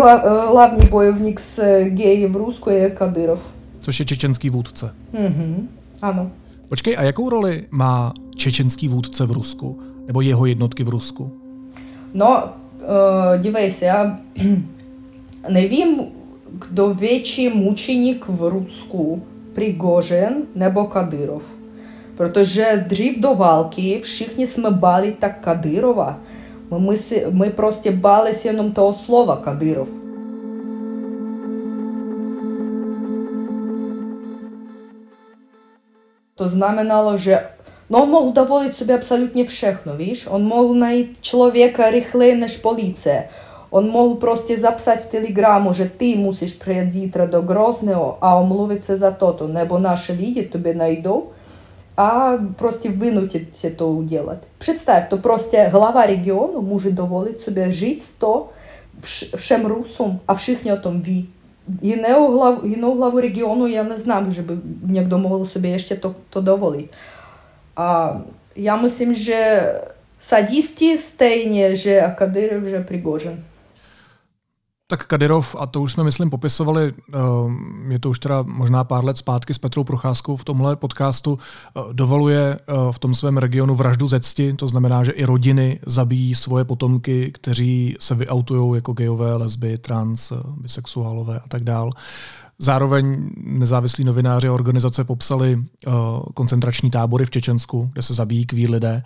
hlavní 0.50 0.88
bojovník 0.90 1.40
s 1.40 1.84
geji 1.84 2.28
v 2.28 2.36
Rusku 2.36 2.70
je 2.70 2.90
Kadyrov. 2.90 3.54
Což 3.80 4.00
je 4.00 4.06
čečenský 4.06 4.50
vůdce. 4.50 4.96
Mhm, 5.14 5.70
ano. 6.02 6.32
Počkej, 6.70 6.98
a 6.98 7.02
jakou 7.02 7.30
roli 7.30 7.66
má 7.72 8.14
čečenský 8.36 8.88
vůdce 8.88 9.26
v 9.26 9.32
Rusku? 9.32 9.80
Nebo 10.08 10.22
jeho 10.22 10.46
jednotky 10.46 10.84
v 10.84 10.90
Rusku? 10.90 11.32
No, 12.14 12.44
uh, 12.44 13.42
dívej 13.42 13.72
se, 13.72 13.86
já 13.86 14.20
nevím, 15.50 16.02
kdo 16.70 16.94
větší 16.94 17.50
mučeník 17.50 18.26
v 18.28 18.50
Rusku, 18.50 19.24
Prigozhin 19.54 20.34
nebo 20.56 20.84
Kadyrov. 20.86 21.44
Protože 22.18 22.86
dřív 22.88 23.20
do 23.20 23.36
války 23.36 24.00
všichni 24.04 24.48
jsme 24.48 24.72
báli 24.72 25.12
tak 25.12 25.40
Kadyrova. 25.40 26.20
Si, 26.96 27.26
my 27.30 27.50
prostě 27.50 27.92
báli 27.92 28.34
se 28.34 28.48
jenom 28.48 28.72
toho 28.72 28.94
slova 28.94 29.36
Kadyrov. 29.36 29.90
To 36.36 36.50
znamenalo, 36.50 37.18
že 37.18 37.40
no 37.90 38.04
on 38.04 38.10
mohl 38.10 38.32
dovolit 38.32 38.76
sobě 38.76 38.96
absolutně 38.96 39.46
všechno, 39.46 39.98
víš? 39.98 40.28
On 40.30 40.44
mohl 40.44 40.74
najít 40.74 41.18
člověka 41.22 41.90
rychleji 41.90 42.36
než 42.36 42.58
policie. 42.58 43.24
Он 43.70 43.90
мог 43.90 44.20
просто 44.20 44.58
записати 44.58 45.02
в 45.02 45.06
телеграму, 45.06 45.74
що 45.74 45.86
ти 45.98 46.16
мусиш 46.16 46.54
приїти 46.54 46.92
завтра 46.92 47.26
до 47.26 47.42
Грозного, 47.42 48.18
а 48.20 48.40
омловиться 48.40 48.98
за 48.98 49.12
то-то, 49.12 49.48
небо 49.48 49.80
наші 49.80 50.14
люди 50.14 50.44
тобі 50.44 50.74
найду, 50.74 51.24
а 51.96 52.38
просто 52.58 52.90
вынудить 52.90 53.60
это 53.64 53.86
уделать. 53.86 54.40
Представь, 54.60 55.10
то 55.10 55.18
просто 55.18 55.58
глава 55.72 56.08
регіону 56.08 56.62
може 56.62 56.92
доволити 56.92 57.40
собі 57.40 57.74
жити 57.74 58.02
100 58.02 58.50
всім 59.34 59.68
русом, 59.68 60.20
а 60.26 60.34
всіх 60.34 60.66
не 60.66 60.78
том 60.78 61.02
ві. 61.02 61.26
І 61.82 61.94
главу, 61.94 62.68
і 62.68 62.82
главу 62.82 63.22
регіону 63.22 63.68
я 63.68 63.84
не 63.84 63.98
знам, 63.98 64.34
щоб 64.34 64.46
ніхто 64.84 65.18
мог 65.18 65.48
собі 65.48 65.80
ще 65.80 65.96
то, 65.96 66.16
то 66.30 66.42
доволити. 66.42 66.90
А 67.76 68.16
я 68.56 68.76
мислим, 68.76 69.16
що 69.16 69.36
садісти 70.20 70.98
стейні, 70.98 71.76
що 71.76 71.92
Акадирів 71.92 72.66
вже 72.66 72.80
Пригожин. 72.80 73.38
Tak 74.94 75.06
Kadyrov, 75.06 75.56
a 75.60 75.66
to 75.66 75.82
už 75.82 75.92
jsme, 75.92 76.04
myslím, 76.04 76.30
popisovali, 76.30 76.94
ehm, 77.14 77.92
je 77.92 78.00
to 78.00 78.10
už 78.10 78.20
teda 78.20 78.42
možná 78.42 78.84
pár 78.84 79.06
let 79.06 79.18
zpátky 79.18 79.54
s 79.54 79.58
Petrou 79.58 79.84
Procházkou 79.84 80.36
v 80.36 80.44
tomhle 80.44 80.76
podcastu, 80.76 81.40
eh, 81.40 81.82
dovoluje 81.94 82.58
eh, 82.60 82.74
v 82.92 83.00
tom 83.00 83.16
svém 83.16 83.38
regionu 83.38 83.76
vraždu 83.76 84.08
ze 84.08 84.20
cti, 84.20 84.54
to 84.54 84.68
znamená, 84.68 85.04
že 85.04 85.12
i 85.12 85.26
rodiny 85.26 85.80
zabíjí 85.86 86.36
svoje 86.36 86.66
potomky, 86.66 87.32
kteří 87.32 87.96
se 88.00 88.16
vyautují 88.16 88.76
jako 88.76 88.94
gejové, 88.94 89.36
lesby, 89.36 89.78
trans, 89.78 90.32
eh, 90.32 90.36
bisexuálové 90.58 91.40
a 91.40 91.48
tak 91.48 91.64
dál. 91.64 91.92
Zároveň 92.60 93.30
nezávislí 93.38 94.04
novináři 94.04 94.48
a 94.48 94.54
organizace 94.54 95.04
popsali 95.04 95.64
koncentrační 96.34 96.92
tábory 96.92 97.26
v 97.26 97.30
Čečensku, 97.30 97.90
kde 97.94 98.02
se 98.02 98.14
zabíjí 98.14 98.46
kví 98.46 98.68
lidé. 98.68 99.04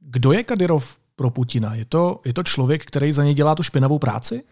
Kdo 0.00 0.32
je 0.32 0.42
Kadyrov 0.42 0.96
pro 1.16 1.30
Putina? 1.30 1.74
Je 1.74 1.84
to, 1.84 2.20
je 2.24 2.32
to 2.32 2.42
člověk, 2.42 2.84
který 2.84 3.12
za 3.12 3.24
něj 3.24 3.34
dělá 3.34 3.54
tu 3.54 3.62
špinavou 3.62 3.98
práci? 3.98 4.42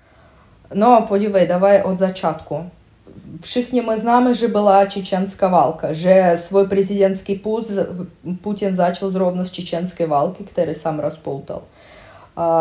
Ну, 0.74 0.90
no, 0.90 1.06
podívej, 1.08 1.46
давай 1.46 1.82
od 1.82 1.98
začátku. 1.98 2.70
Všichni 3.40 3.82
my 3.82 4.00
známe, 4.00 4.34
že 4.34 4.48
byla 4.48 4.86
čečenská 4.86 5.48
válka, 5.48 5.92
že 5.92 6.32
svůj 6.36 6.68
prezidentský 6.68 7.34
put 7.34 7.66
Putin 8.40 8.74
začal 8.74 9.10
zrovna 9.10 9.44
z 9.44 9.50
čečenské 9.50 10.06
války, 10.06 10.44
který 10.44 10.74
sám 10.74 11.00
rozpoutal. 11.00 11.62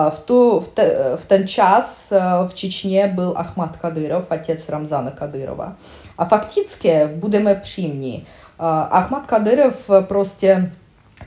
В, 0.09 0.19
ту, 0.25 0.59
в, 0.59 0.67
те, 0.67 0.95
в 1.15 1.25
ten 1.25 1.47
час 1.47 2.11
е, 2.11 2.19
в 2.47 2.53
Чечні 2.53 3.07
був 3.07 3.33
Ахмат 3.35 3.77
Кадиров, 3.77 4.25
отець 4.29 4.69
Рамзана 4.69 5.11
Кадирова. 5.11 5.75
А 6.15 6.25
фактично, 6.25 7.07
будемо 7.15 7.55
прямі, 7.55 8.25
Ахмат 8.57 9.25
Кадиров 9.25 10.07
просто 10.07 10.63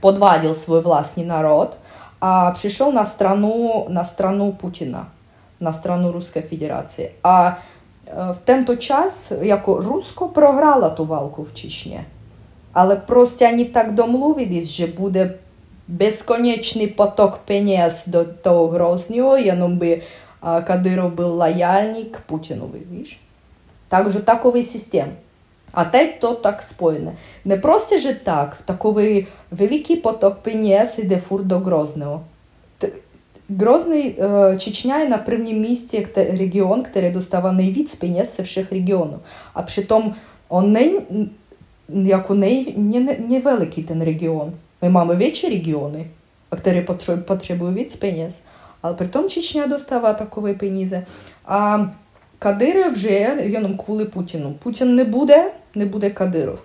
подвадил 0.01 0.55
свой 0.55 0.81
власний 0.81 1.27
народ, 1.27 1.77
а 2.21 2.51
прийшов 2.51 2.95
на 2.95 3.05
страну, 3.05 3.87
на 3.89 4.05
страну 4.05 4.53
Путіна 4.53 5.07
на 5.61 5.73
страну 5.73 6.13
Руської 6.13 6.45
Федерації. 6.45 7.11
А 7.23 7.53
в 8.07 8.37
tento 8.47 8.77
час 8.77 9.33
jako 9.43 9.75
Rusko 9.75 10.29
програло 10.29 10.91
ту 10.91 11.05
валку 11.05 11.43
в 11.43 11.55
Чечні. 11.55 12.01
Але 12.73 12.97
просто 12.97 13.45
вони 13.45 13.65
так 13.65 13.95
домовились, 13.95 14.71
що 14.71 14.87
буде 14.87 15.31
безконечний 15.89 16.87
поток 16.87 17.39
пенез 17.47 18.05
до 18.07 18.25
того 18.25 18.99
jenom 19.39 19.79
by 19.79 20.03
Кадиров 20.41 21.15
был 21.15 21.35
лояльный 21.35 22.05
к 22.05 22.23
Путину, 22.27 22.67
видишь? 22.67 23.21
Также 23.89 24.21
таковий 24.21 24.63
систем. 24.63 25.09
А 25.73 25.85
те 25.85 26.19
то 26.21 26.35
так 26.35 26.63
споєне. 26.63 27.13
Не 27.45 27.57
просто 27.57 27.99
же 27.99 28.15
так, 28.15 28.57
таковий 28.65 29.27
великий 29.51 29.97
поток 29.97 30.43
пенез 30.43 30.99
іде 30.99 31.17
фур 31.17 31.43
до 31.43 31.59
Грозного. 31.59 32.23
Грозный 33.50 34.16
э, 34.18 34.58
Чечня 34.58 35.10
на 35.10 35.18
prvním 35.18 35.58
místě 35.62 36.08
регион, 36.16 36.84
который 36.84 37.12
dostává 37.12 37.52
nejvíc 37.52 37.96
peněz 37.96 38.36
ze 38.36 38.44
všech 38.44 38.72
regionů. 38.72 39.22
A 39.56 39.62
přitom 39.62 40.16
on 40.48 40.74
není 40.74 40.98
jako 42.04 42.34
nej, 42.34 42.74
не, 42.78 43.18
невеликий 43.28 43.84
ten 43.84 44.02
region. 44.02 44.54
My 44.82 44.90
máme 44.90 45.16
větší 45.16 45.50
regiony, 45.50 46.12
které 46.58 46.86
potřebují 47.26 47.76
víc 47.76 47.96
peněz. 47.96 48.42
Ale 48.84 48.94
přitom 48.94 49.30
Čečня 49.30 49.68
dostává 49.68 50.14
takové 50.14 50.54
peníze. 50.54 51.06
A 51.46 51.92
Кадиров 52.40 52.94
вже 52.94 53.10
jenom 53.40 53.78
kvůli 53.78 54.06
Putinu. 54.06 54.54
Putin 54.54 54.96
nebude, 54.96 55.44
nebude 55.76 56.10
Kadyrov. 56.10 56.64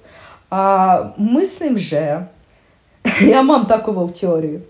A 0.51 0.99
myslím, 1.35 1.79
že 1.79 2.27
já 3.31 3.43
mám 3.43 3.67
takovou 3.67 4.09
teorii, 4.09 4.63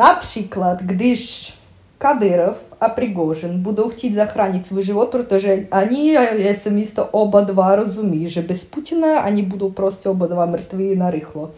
Na 0.00 0.14
przykład, 0.14 0.82
gdyż 0.86 1.52
Kadyrow 1.98 2.56
a 2.80 2.90
Prigozhin 2.90 3.62
będą 3.62 3.88
chcieć 3.88 4.14
zachronić 4.14 4.66
swój 4.66 4.82
żywot, 4.82 5.10
protože 5.10 5.58
oni, 5.70 6.12
ja 6.12 6.26
to 6.94 7.12
oba 7.12 7.42
dwa 7.42 7.76
rozumieją, 7.76 8.28
że 8.28 8.42
bez 8.42 8.64
Putina 8.64 9.26
oni 9.26 9.42
będą 9.42 9.72
prosto 9.72 10.10
oba 10.10 10.28
dwa 10.28 10.46
mrtwi 10.46 10.96
na 10.96 11.10
rychło. 11.10 11.50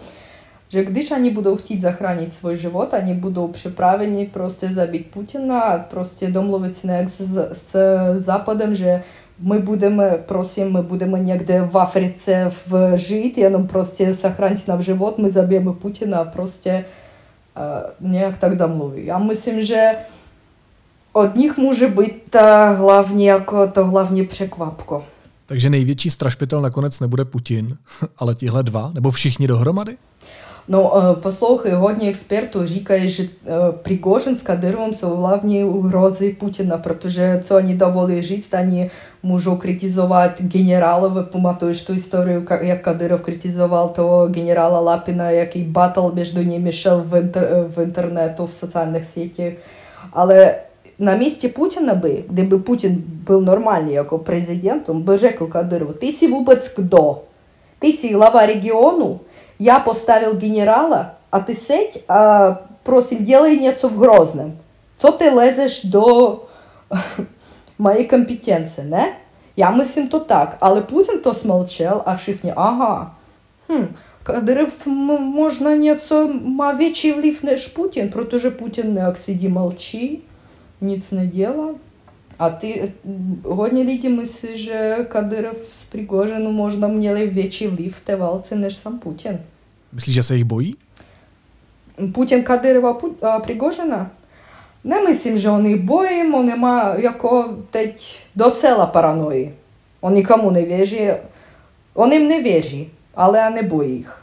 Że 0.71 0.85
gdyż 0.85 1.13
oni 1.13 1.31
będą 1.31 1.57
chcieć 1.57 1.81
zachronić 1.81 2.35
swój 2.35 2.57
żywot, 2.57 2.95
oni 2.95 3.15
będą 3.15 3.53
przyprawieni 3.53 4.27
prosto 4.27 4.67
zabić 4.73 5.03
Putina, 5.07 5.79
prosto 5.79 6.27
domluwić 6.29 6.79
się 6.79 7.09
z, 7.09 7.59
z 7.59 8.23
Zapadem, 8.23 8.75
że 8.75 9.03
мы 9.43 9.61
будем, 9.61 10.03
просим, 10.27 10.73
мы 10.73 10.83
будем 10.83 11.25
негде 11.25 11.63
в 11.63 11.77
Африце 11.77 12.51
в 12.67 12.99
жить, 12.99 13.39
и 13.39 13.49
нам 13.49 13.67
просто 13.67 14.15
сохранить 14.15 14.69
нам 14.69 14.83
живот, 14.83 15.19
мы 15.19 15.31
забьем 15.31 15.71
и 15.71 15.75
Путина, 15.75 16.25
просто 16.25 16.85
uh, 17.57 18.11
nějak 18.11 18.37
tak 18.37 18.57
domluví. 18.57 19.07
Já 19.07 19.19
myslím, 19.19 19.65
že 19.65 19.91
od 21.13 21.37
nich 21.37 21.57
může 21.57 21.89
být 21.89 22.31
ta 22.31 22.71
hlavní, 22.71 23.25
jako 23.25 23.67
to 23.67 23.87
hlavní 23.87 24.27
překvapko. 24.27 25.05
Takže 25.47 25.71
největší 25.71 26.11
strašpitel 26.11 26.61
nakonec 26.61 27.01
nebude 27.01 27.25
Putin, 27.25 27.77
ale 28.19 28.35
tihle 28.35 28.63
dva, 28.63 28.91
nebo 28.95 29.11
všichni 29.11 29.47
dohromady? 29.47 29.97
No, 30.70 30.94
послухай, 31.22 31.72
hodně 31.72 32.10
expertů 32.10 32.66
říkají, 32.66 33.10
že 33.10 33.24
Пригожин 33.72 34.36
с 34.36 34.44
Кадыровым 34.44 34.94
jsou 34.94 35.16
hlavní 35.16 35.64
угрозы 35.64 36.36
Путина, 36.36 36.78
protože 36.78 37.40
co 37.44 37.56
oni 37.56 37.76
dovolí 37.76 38.22
říct, 38.22 38.54
oni 38.54 38.92
můžou 39.24 39.56
kritizovat 39.56 40.42
generálové, 40.42 41.24
pamatuješ 41.24 41.84
tu 41.84 41.94
historii, 41.94 42.46
jak 42.62 42.82
Kadyrov 42.82 43.22
kritizoval 43.22 43.90
toho 43.90 44.28
generála 44.28 44.80
Lapina, 44.80 45.30
jaký 45.30 45.64
battle 45.64 46.12
между 46.14 46.42
nimi 46.42 46.72
šel 46.72 47.04
v, 47.08 47.16
inter, 47.18 47.48
v 47.68 47.84
internetu, 47.84 48.46
v 48.46 48.54
sociálních 48.54 49.06
sítích, 49.06 49.54
ale 50.14 50.56
на 51.00 51.16
місці 51.16 51.48
Путіна 51.48 51.94
би, 51.94 52.24
де 52.30 52.44
би 52.44 52.60
Путін 52.60 53.04
був 53.28 53.42
нормальний 53.44 53.94
як 53.94 54.24
президентом, 54.24 55.02
би 55.02 55.18
řekl 55.18 55.48
Кадирову, 55.48 55.94
ти 55.94 56.12
сі 56.12 56.28
вůbec 56.28 56.76
kdo? 56.76 57.16
Ти 57.80 57.92
сі 57.92 58.14
глава 58.14 58.46
регіону, 58.46 59.20
я 59.63 59.79
поставил 59.79 60.35
генерала, 60.35 61.15
а 61.31 61.41
ти 61.41 61.55
сеть, 61.55 62.05
а 62.09 62.63
просим, 62.83 63.25
делай 63.25 63.61
нецо 63.61 63.89
в 63.89 63.97
Грозном. 63.97 64.53
Що 64.99 65.13
ти 65.13 65.31
лезеш 65.31 65.85
до 65.85 66.39
моєї 67.79 68.05
компетенції, 68.05 68.87
не? 68.87 69.15
Я 69.57 69.71
мислим 69.71 70.09
то 70.09 70.19
так, 70.19 70.57
але 70.61 70.81
Путін 70.81 71.19
то 71.19 71.35
смолчав, 71.35 72.03
а 72.07 72.15
вшихні, 72.15 72.53
ага, 72.57 73.11
хм, 73.67 73.83
Кадиров, 74.23 74.71
можна 74.87 75.77
нецо 75.77 76.31
ма 76.45 76.73
вечий 76.73 77.13
влив, 77.13 77.41
ніж 77.43 77.67
Путін, 77.67 78.11
проте 78.13 78.39
же 78.39 78.51
Путін 78.51 78.95
не 78.95 79.15
сиді 79.17 79.49
молчи, 79.49 80.19
ніц 80.81 81.13
не 81.13 81.27
діла. 81.27 81.75
А 82.37 82.51
ти 82.51 82.93
годні 83.45 83.85
люди 83.85 84.09
мислиш, 84.09 84.61
що 84.61 85.07
Кадиров 85.13 85.57
з 85.73 85.83
Пригожину 85.83 86.51
можна 86.51 86.89
мені 86.89 87.27
вечий 87.27 87.69
влив, 87.69 88.03
ніж 88.53 88.79
сам 88.79 88.99
Путін. 88.99 89.39
Myslíš, 89.93 90.15
že 90.15 90.23
se 90.23 90.37
jich 90.37 90.45
bojí? 90.45 90.77
Putin 92.13 92.43
Kadyrova 92.43 92.97
a 93.23 93.41
Prigozhina? 93.41 94.11
Nemyslím, 94.85 95.39
že 95.39 95.51
on 95.51 95.67
jich 95.67 95.81
bojí, 95.81 96.35
on 96.35 96.61
má 96.61 96.95
jako 96.95 97.57
teď 97.71 98.21
docela 98.37 98.87
paranoji. 98.87 99.57
On 100.01 100.15
nikomu 100.15 100.51
nevěří, 100.51 101.01
on 101.95 102.13
jim 102.13 102.29
nevěří, 102.29 102.91
ale 103.15 103.39
já 103.39 103.51
nebojí 103.51 103.93
jich. 103.93 104.23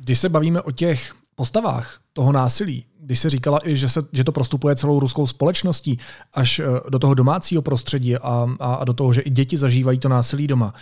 Když 0.00 0.18
se 0.18 0.28
bavíme 0.28 0.62
o 0.62 0.70
těch 0.70 1.14
postavách 1.34 1.98
toho 2.12 2.32
násilí, 2.32 2.84
když 3.00 3.20
se 3.20 3.30
říkala 3.30 3.68
i, 3.68 3.76
že, 3.76 3.88
se, 3.88 4.02
že 4.12 4.24
to 4.24 4.32
prostupuje 4.32 4.76
celou 4.76 5.00
ruskou 5.00 5.26
společností 5.26 5.98
až 6.32 6.58
eh, 6.58 6.64
do 6.90 6.98
toho 6.98 7.14
domácího 7.14 7.62
prostředí 7.62 8.16
a, 8.16 8.48
a, 8.60 8.74
a 8.74 8.84
do 8.84 8.92
toho, 8.92 9.12
že 9.12 9.20
i 9.20 9.30
děti 9.30 9.56
zažívají 9.56 9.98
to 9.98 10.08
násilí 10.08 10.46
doma 10.46 10.74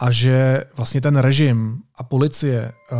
a 0.00 0.10
že 0.10 0.64
vlastně 0.76 1.00
ten 1.00 1.16
režim 1.16 1.78
a 1.96 2.02
policie 2.02 2.72
uh, 2.92 2.98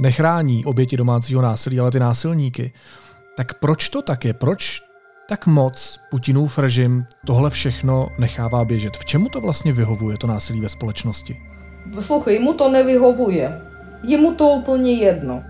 nechrání 0.00 0.64
oběti 0.64 0.96
domácího 0.96 1.42
násilí, 1.42 1.80
ale 1.80 1.90
ty 1.90 2.00
násilníky, 2.00 2.72
tak 3.36 3.54
proč 3.54 3.88
to 3.88 4.02
tak 4.02 4.24
je? 4.24 4.34
Proč 4.34 4.82
tak 5.28 5.46
moc 5.46 6.00
Putinův 6.10 6.58
režim 6.58 7.06
tohle 7.26 7.50
všechno 7.50 8.08
nechává 8.18 8.64
běžet? 8.64 8.96
V 8.96 9.04
čemu 9.04 9.28
to 9.28 9.40
vlastně 9.40 9.72
vyhovuje, 9.72 10.16
to 10.18 10.26
násilí 10.26 10.60
ve 10.60 10.68
společnosti? 10.68 11.36
Poslouchej, 11.94 12.38
mu 12.38 12.52
to 12.52 12.68
nevyhovuje. 12.68 13.60
Jemu 14.02 14.34
to 14.34 14.48
úplně 14.48 14.92
jedno. 14.92 15.42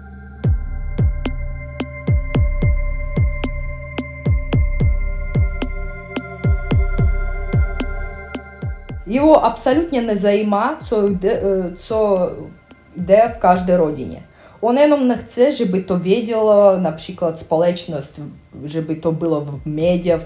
Його 9.06 9.44
абсолютно 9.44 10.02
не 10.02 10.16
займа, 10.16 10.78
що 10.86 11.06
йде, 11.06 11.42
що 11.78 12.30
йде 12.96 13.34
в 13.36 13.40
кожній 13.40 13.76
родині. 13.76 14.22
Он 14.62 14.78
jenom 14.78 15.06
nechce, 15.06 15.52
żeby 15.52 15.82
to 15.82 16.00
wiedziała 16.00 16.78
na 16.78 16.92
przykład 16.92 17.38
społeczność, 17.38 18.12
żeby 18.64 18.96
to 18.96 19.12
było 19.12 19.40
w 19.40 19.66
mediach, 19.66 20.20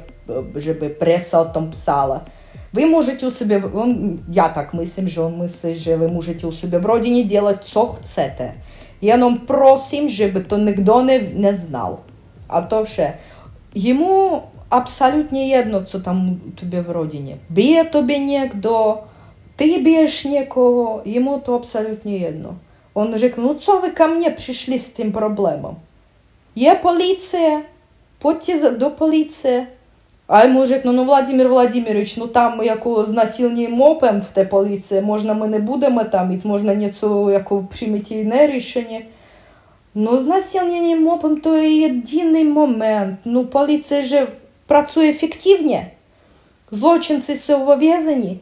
żeby 0.57 0.91
presa 0.91 1.41
o 1.41 1.45
tym 1.45 1.71
pisała. 1.71 2.21
Вы 2.73 2.87
можете 2.87 3.27
у 3.27 3.31
себя, 3.31 3.61
он, 3.75 4.21
я 4.31 4.49
так 4.49 4.75
myślę, 4.75 5.09
że 5.09 5.27
on 5.27 5.39
myśli, 5.39 5.79
że 5.79 5.99
wy 5.99 6.09
możecie 6.09 6.49
u 6.49 6.53
siebie 6.53 6.81
w 6.81 6.85
rodzinie 6.85 7.25
делать 7.25 7.65
co 7.65 7.87
chcecie. 7.87 8.53
Ja 9.03 9.17
nam 9.17 9.39
prosim, 9.47 10.09
żeby 10.09 10.41
to 10.41 10.59
nikt 10.59 10.87
nie, 11.07 11.21
nie 11.35 11.55
znał. 11.55 11.97
A 12.49 12.63
to 12.63 12.85
все. 12.85 13.13
Йому 13.75 14.43
абсолютно 14.71 15.39
jedno, 15.39 15.85
co 15.85 16.01
tam 16.01 16.41
тобі 16.61 16.81
в 16.81 16.91
родині. 16.91 17.37
Б'є 17.51 17.85
тобі 17.85 18.19
ніхто, 18.19 19.03
ти 19.57 19.79
б'єш 19.79 20.25
нікого, 20.25 21.03
йому 21.05 21.39
то 21.39 21.55
абсолютно 21.55 22.11
jedno. 22.11 22.55
Он 22.94 23.18
řekl, 23.18 23.42
ну 23.42 23.54
co 23.54 23.82
vy 23.82 23.90
ко 23.90 24.08
мне 24.08 24.30
пришли 24.30 24.80
с 24.80 24.90
тем 24.90 25.12
проблемом? 25.12 25.76
Є 26.56 26.76
поліція, 26.76 27.62
подьте 28.20 28.72
до 28.72 28.92
поліції. 28.92 29.68
А 30.28 30.44
йому 30.44 30.66
řekl, 30.66 30.92
ну 30.92 31.04
Владимир 31.04 31.48
Владимирович, 31.48 32.18
ну 32.18 32.28
там 32.28 32.64
яку 32.64 33.06
знасильні 33.06 33.68
мопем 33.68 34.22
в 34.22 34.26
те 34.26 34.46
поліції, 34.46 35.02
можна 35.02 35.34
ми 35.34 35.48
не 35.48 35.60
будемо 35.60 36.04
там, 36.04 36.32
і 36.32 36.48
можна 36.48 36.74
ніцю 36.74 37.32
яку 37.32 37.64
приймете 37.64 38.16
інне 38.16 38.48
рішення. 38.48 39.02
Ну, 39.96 40.18
знасильнення 40.18 40.96
мопом 40.96 41.38
то 41.38 41.58
є 41.58 41.82
єдиний 41.82 42.44
момент. 42.44 43.20
Ну, 43.26 43.46
поліція 43.46 44.04
же 44.04 44.28
pracuje 44.68 45.10
efektywnie. 45.10 45.92
Zločinci 46.72 47.38
jsou 47.38 47.66
ve 47.66 47.76
vězení. 47.76 48.40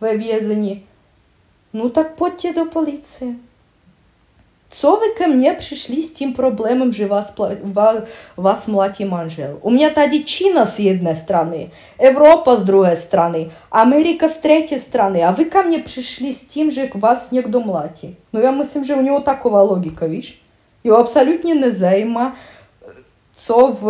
Ve 0.00 0.16
vězení. 0.16 0.82
No 1.72 1.90
tak 1.90 2.16
Что 4.76 4.96
вы 4.96 5.14
ко 5.14 5.28
мне 5.28 5.54
пришли 5.54 6.02
с 6.02 6.10
тем 6.10 6.34
проблемом 6.34 6.92
же 6.92 7.06
вас, 7.06 7.32
вас 8.34 8.66
младим 8.66 9.14
анжел? 9.14 9.60
У 9.62 9.70
меня 9.70 9.90
та 9.90 10.08
дичина 10.08 10.66
с 10.66 10.80
одной 10.80 11.14
стороны, 11.14 11.70
Европа 11.96 12.56
с 12.56 12.62
другой 12.62 12.96
стороны, 12.96 13.52
Америка 13.70 14.28
с 14.28 14.36
третьей 14.36 14.78
стороны, 14.78 15.22
а 15.22 15.32
вы 15.32 15.44
ко 15.44 15.62
мне 15.62 15.78
пришли 15.78 16.32
с 16.32 16.40
тем 16.40 16.72
же, 16.72 16.88
к 16.88 16.96
вас 16.96 17.30
некто 17.30 17.60
млати. 17.60 18.16
Ну, 18.32 18.40
я 18.40 18.50
мыслим, 18.50 18.84
же 18.84 18.94
у 18.94 19.00
него 19.00 19.20
такова 19.20 19.60
логика, 19.60 20.06
видишь? 20.06 20.40
Его 20.82 20.98
абсолютно 20.98 21.54
не 21.54 21.70
займа 21.70 22.34
co 23.36 23.72
w, 23.72 23.84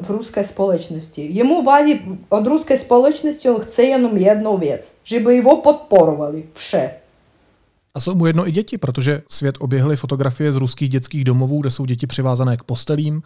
w 0.00 0.10
ruskiej 0.10 0.44
społeczności. 0.44 1.34
Jemu 1.34 1.62
wali 1.62 2.02
od 2.30 2.46
ruskiej 2.46 2.78
społeczności, 2.78 3.48
on 3.48 3.60
chce 3.60 3.84
jenom 3.84 4.18
jedną 4.18 4.60
rzecz, 4.60 4.86
żeby 5.04 5.34
jego 5.34 5.56
podporowali. 5.56 6.42
A 7.94 8.00
jsou 8.00 8.14
mu 8.14 8.26
jedno 8.26 8.48
i 8.48 8.52
děti, 8.52 8.78
protože 8.78 9.22
svět 9.28 9.56
oběhly 9.60 9.96
fotografie 9.96 10.52
z 10.52 10.56
ruských 10.56 10.88
dětských 10.88 11.24
domovů, 11.24 11.60
kde 11.60 11.70
jsou 11.70 11.84
děti 11.84 12.06
přivázané 12.06 12.56
k 12.56 12.62
postelím. 12.62 13.22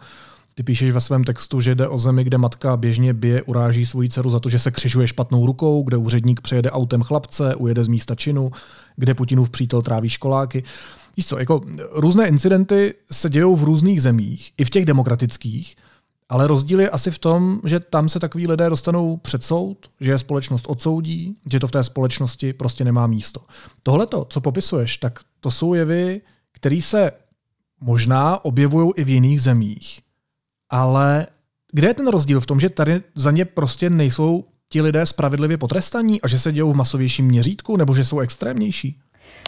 Ty 0.55 0.63
píšeš 0.63 0.91
ve 0.91 1.01
svém 1.01 1.23
textu, 1.23 1.61
že 1.61 1.75
jde 1.75 1.87
o 1.87 1.97
zemi, 1.97 2.23
kde 2.23 2.37
matka 2.37 2.77
běžně 2.77 3.13
bije, 3.13 3.41
uráží 3.41 3.85
svoji 3.85 4.09
dceru 4.09 4.29
za 4.29 4.39
to, 4.39 4.49
že 4.49 4.59
se 4.59 4.71
křižuje 4.71 5.07
špatnou 5.07 5.45
rukou, 5.45 5.83
kde 5.83 5.97
úředník 5.97 6.41
přejede 6.41 6.71
autem 6.71 7.01
chlapce, 7.01 7.55
ujede 7.55 7.83
z 7.83 7.87
místa 7.87 8.15
činu, 8.15 8.51
kde 8.95 9.13
Putinův 9.13 9.49
přítel 9.49 9.81
tráví 9.81 10.09
školáky. 10.09 10.63
Víš 11.17 11.27
co, 11.27 11.39
jako 11.39 11.61
různé 11.91 12.27
incidenty 12.27 12.93
se 13.11 13.29
dějou 13.29 13.55
v 13.55 13.63
různých 13.63 14.01
zemích, 14.01 14.51
i 14.57 14.65
v 14.65 14.69
těch 14.69 14.85
demokratických, 14.85 15.75
ale 16.29 16.47
rozdíl 16.47 16.79
je 16.81 16.89
asi 16.89 17.11
v 17.11 17.19
tom, 17.19 17.61
že 17.65 17.79
tam 17.79 18.09
se 18.09 18.19
takový 18.19 18.47
lidé 18.47 18.69
dostanou 18.69 19.17
před 19.17 19.43
soud, 19.43 19.77
že 19.99 20.11
je 20.11 20.17
společnost 20.17 20.65
odsoudí, 20.67 21.35
že 21.51 21.59
to 21.59 21.67
v 21.67 21.71
té 21.71 21.83
společnosti 21.83 22.53
prostě 22.53 22.83
nemá 22.83 23.07
místo. 23.07 23.41
Tohle, 23.83 24.07
co 24.27 24.41
popisuješ, 24.41 24.97
tak 24.97 25.19
to 25.39 25.51
jsou 25.51 25.73
jevy, 25.73 26.21
které 26.51 26.81
se 26.81 27.11
možná 27.81 28.45
objevují 28.45 28.91
i 28.95 29.03
v 29.03 29.09
jiných 29.09 29.41
zemích. 29.41 30.01
Ale 30.69 31.27
kde 31.71 31.87
je 31.87 31.93
ten 31.93 32.07
rozdíl 32.07 32.41
v 32.41 32.45
tom, 32.45 32.59
že 32.59 32.69
tady 32.69 33.01
za 33.15 33.31
ně 33.31 33.45
prostě 33.45 33.89
nejsou 33.89 34.45
ti 34.69 34.81
lidé 34.81 35.05
spravedlivě 35.05 35.57
potrestaní 35.57 36.21
a 36.21 36.27
že 36.27 36.39
se 36.39 36.51
dějou 36.51 36.73
v 36.73 36.75
masovějším 36.75 37.25
měřítku 37.25 37.77
nebo 37.77 37.95
že 37.95 38.05
jsou 38.05 38.19
extrémnější? 38.19 38.99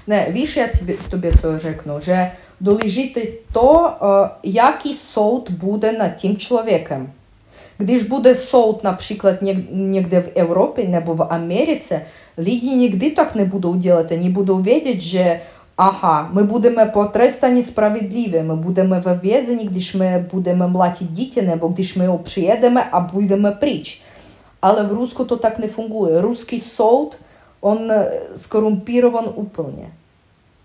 Ne, 0.07 0.31
víš, 0.31 0.55
já 0.55 0.67
tobě, 0.79 0.97
tobě 1.09 1.31
to 1.37 1.59
řeknu, 1.59 1.93
že 1.99 2.31
долежить 2.60 3.46
то, 3.52 4.30
який 4.42 4.94
суд 4.94 5.50
буде 5.60 5.92
над 5.92 6.18
тим 6.18 6.36
чоловіком. 6.36 7.06
Gdyż 7.78 8.04
буде 8.04 8.34
суд, 8.34 8.84
na 8.84 8.92
przykład 8.92 9.42
nigdy 9.72 10.20
w 10.20 10.36
Europie 10.36 10.96
albo 10.96 11.14
w 11.14 11.32
Ameryce, 11.32 12.00
ludzie 12.36 12.76
nigdy 12.76 13.10
tak 13.10 13.34
nie 13.34 13.46
będą 13.46 13.74
делать, 13.74 14.12
они 14.12 14.30
будуть 14.30 14.62
wiedzieć, 14.62 15.02
że 15.02 15.40
aha, 15.76 16.28
my 16.34 16.44
будемо 16.44 16.86
потрестані 16.86 17.62
справедливо, 17.62 18.42
ми 18.42 18.56
будемо 18.56 19.00
вивезені, 19.00 19.64
gdyż 19.64 19.94
ми 19.94 20.24
будемо 20.32 20.68
млатити 20.68 21.04
дітей, 21.04 21.48
або 21.52 21.68
gdyż 21.68 21.96
ми 21.96 22.18
приїдемо, 22.34 22.80
а 22.90 23.00
будемо 23.00 23.52
пріч. 23.60 24.02
Але 24.60 24.82
в 24.82 24.92
Руску 24.92 25.24
то 25.24 25.36
так 25.36 25.58
не 25.58 25.68
фунгує. 25.68 26.20
Руський 26.20 26.60
суд, 26.60 27.18
он 27.60 27.90
скорумпірован 28.36 29.28
уповне. 29.36 29.88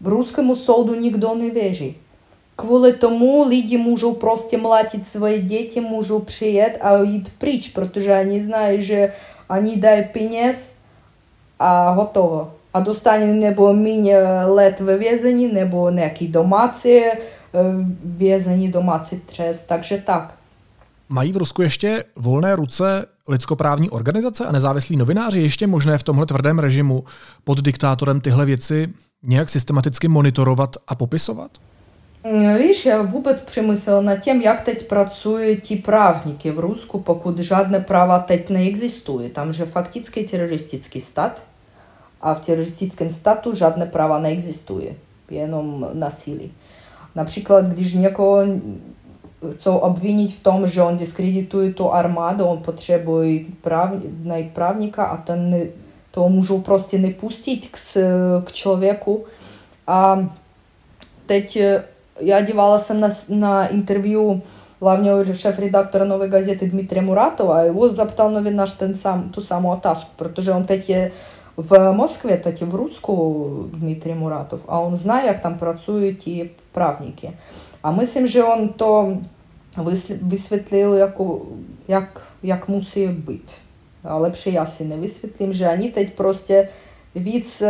В 0.01 0.07
русскому 0.07 0.55
суду 0.55 0.95
ніхто 0.95 1.35
не 1.35 1.49
вежить. 1.49 1.97
Kvůli 2.55 2.93
tomu 2.93 3.47
lidi 3.47 3.77
můžou 3.77 4.13
prostě 4.13 4.57
mlátit 4.57 5.07
svoje 5.07 5.41
děti, 5.41 5.81
můžou 5.81 6.19
přijet 6.19 6.77
a 6.81 6.97
jít 6.97 7.33
pryč, 7.37 7.69
protože 7.69 8.19
oni 8.19 8.43
znají, 8.43 8.83
že 8.83 9.13
oni 9.49 9.77
dají 9.77 10.03
peněz 10.13 10.77
a 11.59 11.89
hotovo. 11.89 12.53
A 12.73 12.79
dostane 12.79 13.33
nebo 13.33 13.73
méně 13.73 14.17
let 14.45 14.79
ve 14.79 14.97
vězení, 14.97 15.53
nebo 15.53 15.89
nějaký 15.89 16.27
domácí 16.27 17.01
vězení, 18.03 18.71
domácí 18.71 19.19
trest, 19.19 19.67
takže 19.67 20.03
tak. 20.05 20.35
Mají 21.09 21.31
v 21.31 21.37
Rusku 21.37 21.61
ještě 21.61 22.03
volné 22.15 22.55
ruce 22.55 23.05
lidskoprávní 23.27 23.89
organizace 23.89 24.45
a 24.45 24.51
nezávislí 24.51 24.97
novináři 24.97 25.39
ještě 25.41 25.67
možné 25.67 25.97
v 25.97 26.03
tomhle 26.03 26.25
tvrdém 26.25 26.59
režimu 26.59 27.03
pod 27.43 27.61
diktátorem 27.61 28.21
tyhle 28.21 28.45
věci 28.45 28.93
nějak 29.22 29.50
systematicky 29.50 30.08
monitorovat 30.08 30.76
a 30.88 30.94
popisovat? 30.94 31.50
Wiesz, 32.58 32.86
я 32.86 33.02
вůbec 33.02 33.40
přemýšlel 33.40 34.02
nad 34.02 34.16
tím, 34.16 34.42
jak 34.42 34.60
teď 34.60 34.86
pracují 34.88 35.60
ti 35.60 35.76
právníky 35.76 36.50
v 36.50 36.58
Rusku, 36.58 37.00
pokud 37.00 37.38
žádné 37.38 37.80
práva 37.80 38.18
teď 38.18 38.50
neexistuje. 38.50 39.28
Tam, 39.28 39.52
že 39.52 39.66
fakticky 39.66 40.24
teroristický 40.24 41.00
stát 41.00 41.42
a 42.20 42.34
v 42.34 42.46
teroristickém 42.46 43.10
státu 43.10 43.54
žádné 43.54 43.86
práva 43.86 44.18
neexistuje, 44.18 44.94
jenom 45.30 45.88
nasilí. 45.92 46.52
Například, 47.14 47.64
když 47.64 47.94
někoho 47.94 48.42
chcou 49.50 49.76
obvinit 49.76 50.34
v 50.34 50.42
tom, 50.42 50.66
že 50.66 50.82
on 50.82 50.96
diskredituje 50.96 51.72
tu 51.72 51.92
armádu, 51.92 52.44
on 52.44 52.58
potřebuje 52.58 53.40
práv, 53.60 53.90
najít 54.22 54.52
právníka 54.52 55.04
a 55.04 55.16
ten 55.16 55.68
то 56.10 56.28
můžou 56.28 56.60
prostě 56.60 56.98
nepustit 56.98 57.66
k, 57.66 57.78
k 58.44 58.52
člověku. 58.52 59.24
A 59.86 60.28
teď 61.26 61.58
já 62.20 62.40
dívala 62.40 62.78
jsem 62.78 63.00
na, 63.00 63.08
na 63.28 63.66
interview 63.66 64.40
hlavního 64.80 65.34
šéf-redaktora 65.34 66.04
Nové 66.04 66.28
gazety 66.28 66.66
Dmitrija 66.66 67.02
Muratova 67.02 67.56
a 67.56 67.60
его 67.60 67.90
запитал 67.90 68.30
новинаш 68.30 68.72
ten 68.72 68.94
сам, 68.94 69.28
ту 69.28 69.40
саму 69.40 69.70
otázku, 69.70 70.10
protože 70.16 70.52
on 70.52 70.64
teď 70.64 70.90
je 70.90 71.10
в 71.56 71.92
Москве, 71.92 72.36
teď 72.36 72.60
je 72.60 72.66
v 72.66 72.74
Rusku 72.74 73.70
Dmitrij 73.72 74.14
Muratov 74.14 74.64
a 74.68 74.78
on 74.78 74.96
zná, 74.96 75.22
jak 75.22 75.40
tam 75.40 75.58
pracují 75.58 76.16
ti 76.16 76.50
právníky. 76.72 77.30
A 77.82 77.90
myslím, 77.90 78.26
že 78.26 78.44
on 78.44 78.68
to 78.68 79.18
vysvětlil, 80.22 80.94
jako, 80.94 81.42
jak, 81.88 82.20
jak 82.42 82.68
musí 82.68 83.06
být. 83.06 83.52
Я 84.46 84.66
си 84.66 84.84
не 84.84 84.96
висвітлим, 84.96 85.52
že 85.52 85.68
они 85.68 85.88
teď 85.88 86.14
prostě 86.14 86.68
víc 87.14 87.62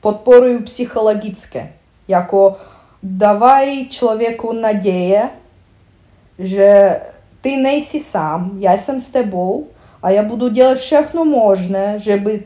podporují 0.00 0.62
psychologické, 0.62 1.72
jako 2.08 2.56
давай 3.02 3.86
человеку 3.90 4.52
надея, 4.52 5.30
že 6.38 7.00
ty 7.40 7.56
nejsi 7.56 8.00
sám, 8.00 8.56
já 8.58 8.78
jsem 8.78 9.00
s 9.00 9.08
tebou 9.10 9.66
a 10.02 10.10
já 10.10 10.22
budu 10.22 10.48
dělat 10.48 10.78
všechno 10.78 11.24
možné, 11.24 11.98
żeby 11.98 12.42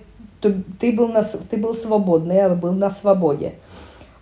ty 0.78 0.92
byl, 0.92 1.08
na, 1.08 1.22
ty 1.48 1.56
byl 1.56 1.74
svobodný 1.74 2.42
a 2.42 2.48
byl 2.48 2.74
na 2.74 2.90
svobodě. 2.90 3.52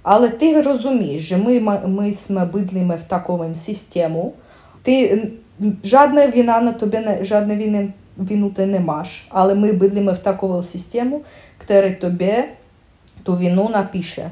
Але 0.04 0.28
ти 0.28 0.62
розумієш, 0.62 1.26
що 1.26 1.38
ми, 1.38 1.60
ми 1.86 2.12
bydlíme 2.44 2.96
в 2.96 3.04
такому 3.04 3.54
систему, 3.54 4.32
ти 4.82 5.22
жодна 5.84 6.26
вина 6.26 6.60
на 6.60 6.72
тобі, 6.72 6.98
не, 6.98 7.22
вина, 7.56 7.92
вину 8.17 8.49
ти 8.49 8.65
не 8.65 8.79
маєш, 8.79 9.27
але 9.29 9.55
ми 9.55 9.71
bydlíme 9.71 10.13
в 10.13 10.19
такому 10.19 10.63
систему, 10.63 11.21
яка 11.69 11.91
тобі 11.91 12.33
ту 13.23 13.33
вину 13.33 13.69
напише. 13.69 14.31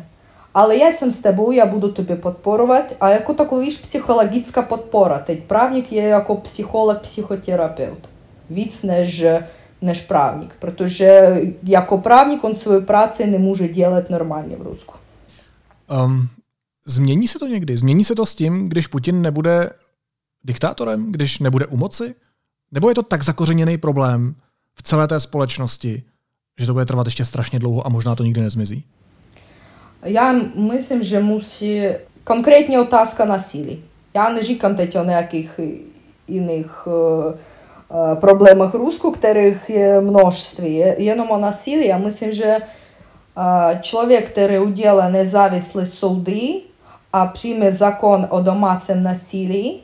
Але 0.54 0.78
я 0.78 0.92
сам 0.92 1.12
з 1.12 1.18
тобою, 1.18 1.58
я 1.58 1.66
буду 1.66 1.90
тобі 1.90 2.16
підпорувати. 2.16 2.96
А 3.00 3.12
яку 3.12 3.34
таку 3.34 3.62
віж 3.62 3.78
психологічна 3.78 4.62
підпора? 4.62 5.20
Teď 5.20 5.44
правник 5.44 5.92
є 5.92 6.02
як 6.02 6.44
психолог, 6.44 7.02
психотерапевт. 7.02 8.10
Víc 8.50 8.84
než, 8.84 9.24
než 9.82 10.02
právník, 10.02 10.52
protože 10.60 11.42
jako 11.64 11.98
právník 11.98 12.44
on 12.44 12.56
svou 12.56 12.82
práci 12.82 13.28
nemůže 13.28 13.68
dělat 13.68 14.10
normálně 14.10 14.56
v 14.56 14.62
Rusku. 14.62 14.94
Um, 16.06 16.30
změní 16.86 17.28
se 17.28 17.40
to 17.40 17.48
někdy? 17.48 17.78
Změní 17.78 18.04
se 18.04 18.16
to 18.16 18.26
s 18.26 18.36
tím, 18.36 18.70
když 18.70 18.88
Putin 18.88 19.22
nebude 19.22 19.70
diktátorem, 20.44 21.12
když 21.12 21.40
nebude 21.40 21.66
u 21.66 21.78
moci? 21.78 22.16
Nebo 22.72 22.90
je 22.90 22.96
to 22.96 23.04
tak 23.04 23.24
zakořeněný 23.24 23.78
problém 23.78 24.36
v 24.76 24.84
celé 24.84 25.08
té 25.08 25.20
společnosti, 25.20 26.04
že 26.60 26.66
to 26.66 26.74
bude 26.74 26.86
trvat 26.86 27.08
ještě 27.08 27.26
strašně 27.26 27.60
dlouho 27.60 27.86
a 27.88 27.90
možná 27.90 28.16
to 28.16 28.24
nikdy 28.24 28.42
nezmizí? 28.42 28.84
Я 30.04 30.42
мислим, 30.56 31.04
що 31.04 31.22
мусі 31.22 31.96
конкретні 32.24 32.78
otázka 32.78 33.26
насилі. 33.26 33.80
Я 34.14 34.30
не 34.30 34.44
říkám 34.44 34.76
teď 34.76 34.98
o 34.98 35.04
nějakých 35.04 35.60
jiných 36.28 36.88
проблемах 38.20 38.74
Rusku, 38.74 39.12
kterých 39.12 39.70
je 39.70 40.02
množství, 40.02 40.84
jenom 40.98 41.32
o 41.32 41.38
насилии. 41.38 41.88
Я 41.88 41.98
myslím, 41.98 42.32
že 42.32 42.58
člověk, 43.82 44.30
který 44.30 44.60
udělá 44.60 45.10
nezávislé 45.10 45.86
soudy 45.86 46.62
a 47.14 47.28
přijme 47.28 47.72
zákon 47.72 48.28
o 48.30 48.42
domácím 48.42 49.04
насилí 49.04 49.80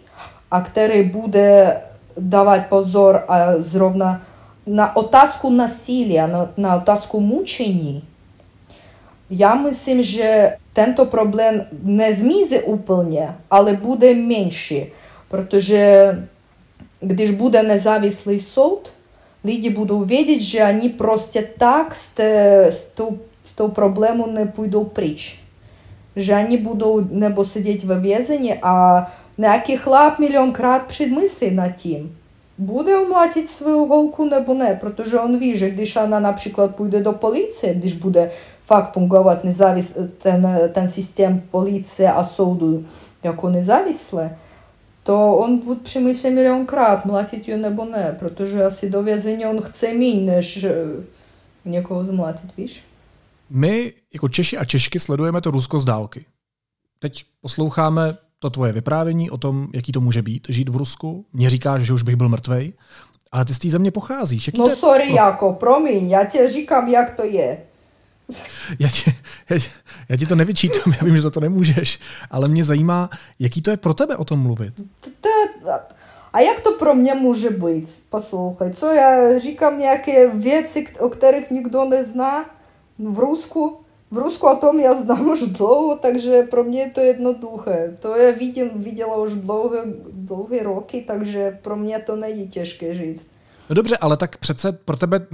a 0.52 0.62
který 0.62 1.04
bude 1.04 1.78
dávat 2.17 2.67
pozor 2.67 3.25
a 3.29 3.57
zrovna 3.59 4.23
na 4.67 4.97
otázku 4.97 5.51
насилия, 5.51 6.27
на, 6.27 6.49
на 6.57 6.77
otázku 6.77 7.21
mučení, 7.21 8.03
Я 9.31 9.55
myslím, 9.55 10.03
že 10.03 10.57
tento 10.73 11.05
problém 11.05 11.67
nezmizí 11.83 12.61
úplně, 12.61 13.35
ale 13.51 13.73
bude 13.73 14.15
menší, 14.15 14.87
protože 15.29 16.13
když 17.01 17.31
bude 17.31 17.63
nezávislý 17.63 18.41
soud, 18.41 18.93
lidi 19.45 19.71
budou 19.71 20.05
vědět, 20.05 20.41
že 20.41 20.65
oni 20.65 20.89
prostě 20.89 21.49
tak 21.59 21.95
s, 21.95 22.15
te, 22.15 22.65
s, 22.65 22.85
tou, 22.85 23.19
s 23.45 23.55
tou 23.55 23.69
problému 23.69 24.27
nepůjdou 24.27 24.85
pryč. 24.85 25.41
Že 26.17 26.35
oni 26.35 26.57
budou 26.57 27.01
nebo 27.11 27.45
sedět 27.45 27.85
ve 27.85 28.01
vězení 28.01 28.55
a 28.63 29.07
nějaký 29.38 29.78
chlap 29.78 30.20
milionkrát 30.20 30.86
předmyslí 30.86 31.52
nad 31.52 31.70
tím. 31.70 32.18
Буде 32.58 32.98
умлатить 32.98 33.52
свою 33.52 33.86
голку 33.86 34.26
nebo 34.26 34.54
ne, 34.54 34.78
protože 34.82 35.20
on 35.20 35.40
ví, 35.40 35.58
že 35.58 35.70
když 35.70 35.96
ona 35.96 36.20
například 36.20 36.76
půjde 36.76 37.04
do 37.04 37.12
policie, 37.12 37.74
když 37.74 37.94
bude 37.94 38.32
fakt 38.66 38.94
fungovat 38.94 39.44
nezávis, 39.44 39.98
ten, 40.18 40.60
ten 40.74 40.88
systém 40.88 41.44
policie 41.52 42.12
a 42.12 42.26
soudu 42.26 42.86
jako 43.24 43.50
nezávisle, 43.50 44.38
to 45.04 45.38
on 45.38 45.58
bude 45.58 45.80
přemýšlet 45.80 46.32
milionkrát, 46.32 47.06
mlátit 47.06 47.48
ji 47.48 47.58
nebo 47.58 47.86
ne, 47.86 48.16
protože 48.20 48.64
asi 48.64 48.90
do 48.90 49.04
vězení 49.04 49.46
on 49.46 49.62
chce 49.62 49.94
méně, 49.94 50.32
než 50.32 50.66
někoho 51.66 52.06
zmlátit, 52.06 52.58
víš? 52.58 52.84
My 53.50 53.94
jako 54.14 54.30
Češi 54.30 54.58
a 54.58 54.66
Češky 54.66 55.00
sledujeme 55.00 55.42
to 55.42 55.52
Rusko 55.52 55.80
z 55.80 55.86
dálky. 55.86 56.26
Teď 57.00 57.26
posloucháme 57.42 58.18
to 58.45 58.51
tvoje 58.51 58.73
vyprávění 58.73 59.31
o 59.31 59.37
tom, 59.37 59.69
jaký 59.73 59.93
to 59.93 60.01
může 60.01 60.23
být, 60.23 60.47
žít 60.49 60.69
v 60.69 60.77
Rusku. 60.77 61.25
Mně 61.33 61.51
říkáš, 61.51 61.83
že 61.83 61.93
už 61.93 62.03
bych 62.03 62.17
byl 62.17 62.29
mrtvej, 62.29 62.73
ale 63.33 63.45
ty 63.45 63.55
z 63.55 63.59
té 63.59 63.71
země 63.71 63.91
pocházíš. 63.91 64.47
Jaký 64.47 64.59
no 64.59 64.69
to... 64.69 64.77
sorry, 64.77 65.11
no. 65.11 65.17
jako, 65.17 65.53
promiň, 65.53 66.11
já 66.11 66.25
ti 66.25 66.49
říkám, 66.49 66.89
jak 66.89 67.17
to 67.17 67.25
je. 67.25 67.59
Já 68.79 68.89
ti, 68.89 69.11
já, 69.51 69.57
já 70.09 70.17
ti 70.17 70.27
to 70.27 70.35
nevyčítám, 70.35 70.95
já 71.01 71.05
vím, 71.05 71.17
že 71.17 71.23
za 71.23 71.31
to 71.31 71.41
nemůžeš, 71.41 72.01
ale 72.31 72.49
mě 72.49 72.65
zajímá, 72.65 73.11
jaký 73.39 73.63
to 73.63 73.71
je 73.71 73.77
pro 73.77 73.95
tebe 73.95 74.17
o 74.17 74.25
tom 74.25 74.41
mluvit. 74.41 74.75
A 76.33 76.41
jak 76.41 76.61
to 76.61 76.73
pro 76.73 76.95
mě 76.95 77.15
může 77.15 77.51
být? 77.51 78.03
Poslouchej, 78.11 78.73
co 78.73 78.87
já 78.87 79.39
říkám 79.39 79.79
nějaké 79.79 80.29
věci, 80.29 80.87
o 80.99 81.09
kterých 81.09 81.51
nikdo 81.51 81.85
nezná 81.85 82.45
v 82.99 83.19
Rusku? 83.19 83.84
V 84.15 84.19
Rusku 84.19 84.47
o 84.47 84.57
tom 84.57 84.81
já 84.81 84.95
znám 84.95 85.29
už 85.29 85.41
dlouho, 85.41 85.97
takže 85.97 86.43
pro 86.43 86.65
mě 86.65 86.81
je 86.81 86.91
to 86.91 87.01
jednoduché. 87.01 87.97
To 88.01 88.17
já 88.17 88.33
vidím, 88.33 88.71
viděla 88.75 89.17
už 89.17 89.35
dlouhé, 89.35 89.79
dlouhé 90.13 90.63
roky, 90.63 91.05
takže 91.07 91.59
pro 91.63 91.77
mě 91.77 91.99
to 91.99 92.17
není 92.17 92.49
těžké 92.49 92.95
říct. 92.95 93.29
No 93.71 93.75
dobře, 93.75 93.97
ale 93.97 94.17
tak 94.17 94.37
přece 94.37 94.73
pro 94.73 94.97
tebe 94.97 95.27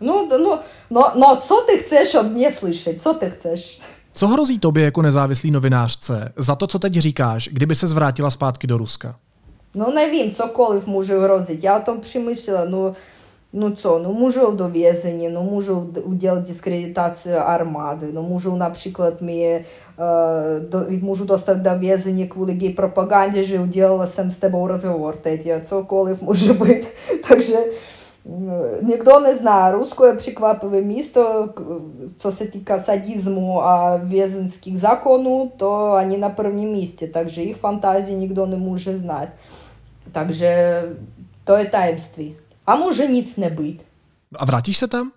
No, 0.00 0.28
no, 0.30 0.58
no, 0.90 1.12
no, 1.14 1.36
co 1.40 1.64
ty 1.66 1.78
chceš 1.78 2.14
od 2.14 2.26
mě 2.26 2.52
slyšet? 2.52 3.02
Co 3.02 3.14
ty 3.14 3.30
chceš? 3.30 3.80
Co 4.12 4.26
hrozí 4.26 4.58
tobě 4.58 4.84
jako 4.84 5.02
nezávislý 5.02 5.50
novinářce 5.50 6.32
za 6.36 6.54
to, 6.54 6.66
co 6.66 6.78
teď 6.78 6.92
říkáš, 6.92 7.48
kdyby 7.52 7.74
se 7.74 7.86
zvrátila 7.86 8.30
zpátky 8.30 8.66
do 8.66 8.78
Ruska? 8.78 9.16
No 9.74 9.90
nevím, 9.94 10.34
cokoliv 10.34 10.86
může 10.86 11.18
hrozit. 11.18 11.64
Já 11.64 11.78
o 11.78 11.82
tom 11.82 12.00
přemýšlela, 12.00 12.64
no, 12.64 12.94
Ну 13.56 13.70
це, 13.70 13.88
ну 13.88 14.12
може 14.12 14.46
довезені, 14.46 15.28
ну 15.28 15.42
може 15.42 15.72
уділити 16.06 16.46
дискредитацію 16.46 17.36
армади, 17.36 18.06
ну 18.12 18.22
може, 18.22 18.50
наприклад, 18.50 19.16
ми 19.20 19.34
е, 19.34 19.64
до, 20.60 20.86
можу 21.02 21.24
достати 21.24 21.60
довезені 21.60 22.26
к 22.26 22.70
пропаганді, 22.76 23.44
що 23.44 23.62
уділила 23.62 24.06
сам 24.06 24.30
з 24.30 24.36
тебе 24.36 24.68
розговор, 24.68 25.16
тетя, 25.16 25.60
це 25.60 25.82
коли 25.82 26.16
може 26.20 26.52
бути. 26.52 26.86
Так 27.28 27.42
що, 27.42 27.58
ну, 28.24 28.64
Ніхто 28.82 29.20
не 29.20 29.34
знає, 29.34 29.72
русське 29.72 30.12
приквапиве 30.12 30.82
місто, 30.82 31.48
що 32.20 32.32
се 32.32 32.46
тіка 32.46 32.78
садізму 32.78 33.58
а 33.58 33.96
в'язенських 33.96 34.76
закону, 34.76 35.52
то 35.58 35.88
вони 35.88 36.18
на 36.18 36.30
першому 36.30 36.72
місці, 36.72 37.06
так 37.06 37.30
що 37.30 37.40
їх 37.40 37.56
фантазії 37.56 38.18
ніхто 38.18 38.46
не 38.46 38.56
може 38.56 38.96
знати. 38.96 39.28
Так 40.12 40.32
що, 40.32 40.46
то 41.44 41.58
є 41.58 41.64
таємстві. 41.64 42.32
A 42.66 42.76
může 42.76 43.06
nic 43.06 43.36
nebýt. 43.36 43.84
A 44.36 44.44
vrátíš 44.44 44.78
se 44.78 44.88
tam? 44.88 45.12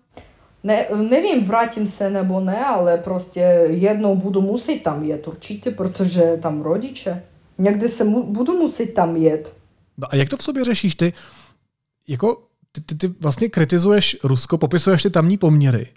Ne, 0.64 0.86
nevím, 1.10 1.46
vrátím 1.46 1.88
se 1.88 2.10
nebo 2.10 2.40
ne, 2.40 2.66
ale 2.66 2.98
prostě 2.98 3.40
jednou 3.70 4.16
budu 4.16 4.42
muset 4.42 4.84
tam 4.84 5.04
jet 5.04 5.28
určitě, 5.28 5.72
protože 5.72 6.38
tam 6.42 6.62
rodiče. 6.62 7.24
Někdy 7.58 7.90
se 7.90 8.04
mu, 8.04 8.24
budu 8.24 8.54
muset 8.54 8.94
tam 8.94 9.16
jet. 9.16 9.56
No 9.98 10.08
a 10.10 10.16
jak 10.16 10.30
to 10.30 10.38
v 10.38 10.44
sobě 10.44 10.64
řešíš 10.64 10.96
ty? 10.96 11.14
Jako 12.08 12.44
ty, 12.72 12.82
ty, 12.82 12.96
ty 12.96 13.08
vlastně 13.20 13.50
kritizuješ 13.50 14.18
Rusko, 14.24 14.58
popisuješ 14.58 15.04
ty 15.04 15.10
tamní 15.10 15.38
poměry. 15.38 15.88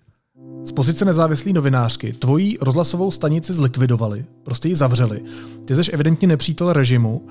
Z 0.65 0.73
pozice 0.73 1.05
nezávislé 1.05 1.53
novinářky 1.53 2.13
tvojí 2.13 2.59
rozhlasovou 2.61 3.11
stanici 3.11 3.53
zlikvidovali, 3.53 4.25
prostě 4.43 4.69
ji 4.69 4.75
zavřeli. 4.75 5.25
Ty 5.65 5.75
jsi 5.75 5.93
evidentně 5.93 6.29
nepřítel 6.29 6.73
režimu. 6.73 7.19
Uh, 7.19 7.31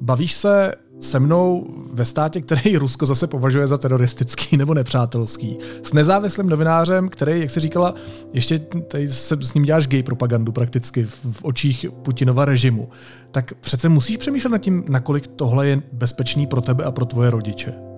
bavíš 0.00 0.34
se 0.34 0.74
se 1.04 1.20
mnou 1.20 1.66
ve 1.92 2.04
státě, 2.04 2.40
který 2.40 2.76
Rusko 2.76 3.06
zase 3.06 3.26
považuje 3.26 3.66
za 3.66 3.78
teroristický 3.78 4.56
nebo 4.56 4.74
nepřátelský, 4.74 5.58
s 5.82 5.92
nezávislým 5.92 6.48
novinářem, 6.48 7.08
který, 7.08 7.40
jak 7.40 7.50
se 7.50 7.60
říkala, 7.60 7.94
ještě 8.32 8.58
tady 8.58 9.08
se 9.08 9.36
s 9.40 9.54
ním 9.54 9.62
děláš 9.62 9.86
gay 9.86 10.02
propagandu 10.02 10.52
prakticky 10.52 11.04
v, 11.04 11.18
v 11.32 11.44
očích 11.44 11.86
Putinova 12.02 12.44
režimu, 12.44 12.88
tak 13.30 13.54
přece 13.54 13.88
musíš 13.88 14.16
přemýšlet 14.16 14.50
nad 14.50 14.58
tím, 14.58 14.84
nakolik 14.88 15.26
tohle 15.26 15.66
je 15.66 15.82
bezpečný 15.92 16.46
pro 16.46 16.60
tebe 16.60 16.84
a 16.84 16.90
pro 16.90 17.04
tvoje 17.04 17.30
rodiče. 17.30 17.93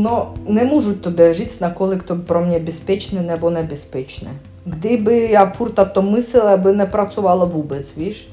no, 0.00 0.34
ne 0.48 0.64
možu 0.64 0.96
tebe 0.96 1.34
žiti 1.34 1.60
na 1.60 1.74
koliko 1.74 2.04
to 2.04 2.14
pro 2.16 2.40
mne 2.40 2.60
bezpečne 2.60 3.20
nebo 3.20 3.50
nebezpečne. 3.50 4.30
Gdyby 4.66 5.32
ja 5.32 5.52
furt 5.52 5.76
to 5.94 6.02
myślała, 6.02 6.58
by 6.58 6.76
nie 6.76 6.86
pracowała 6.86 7.46
wobec, 7.46 7.92
wiesz? 7.96 8.28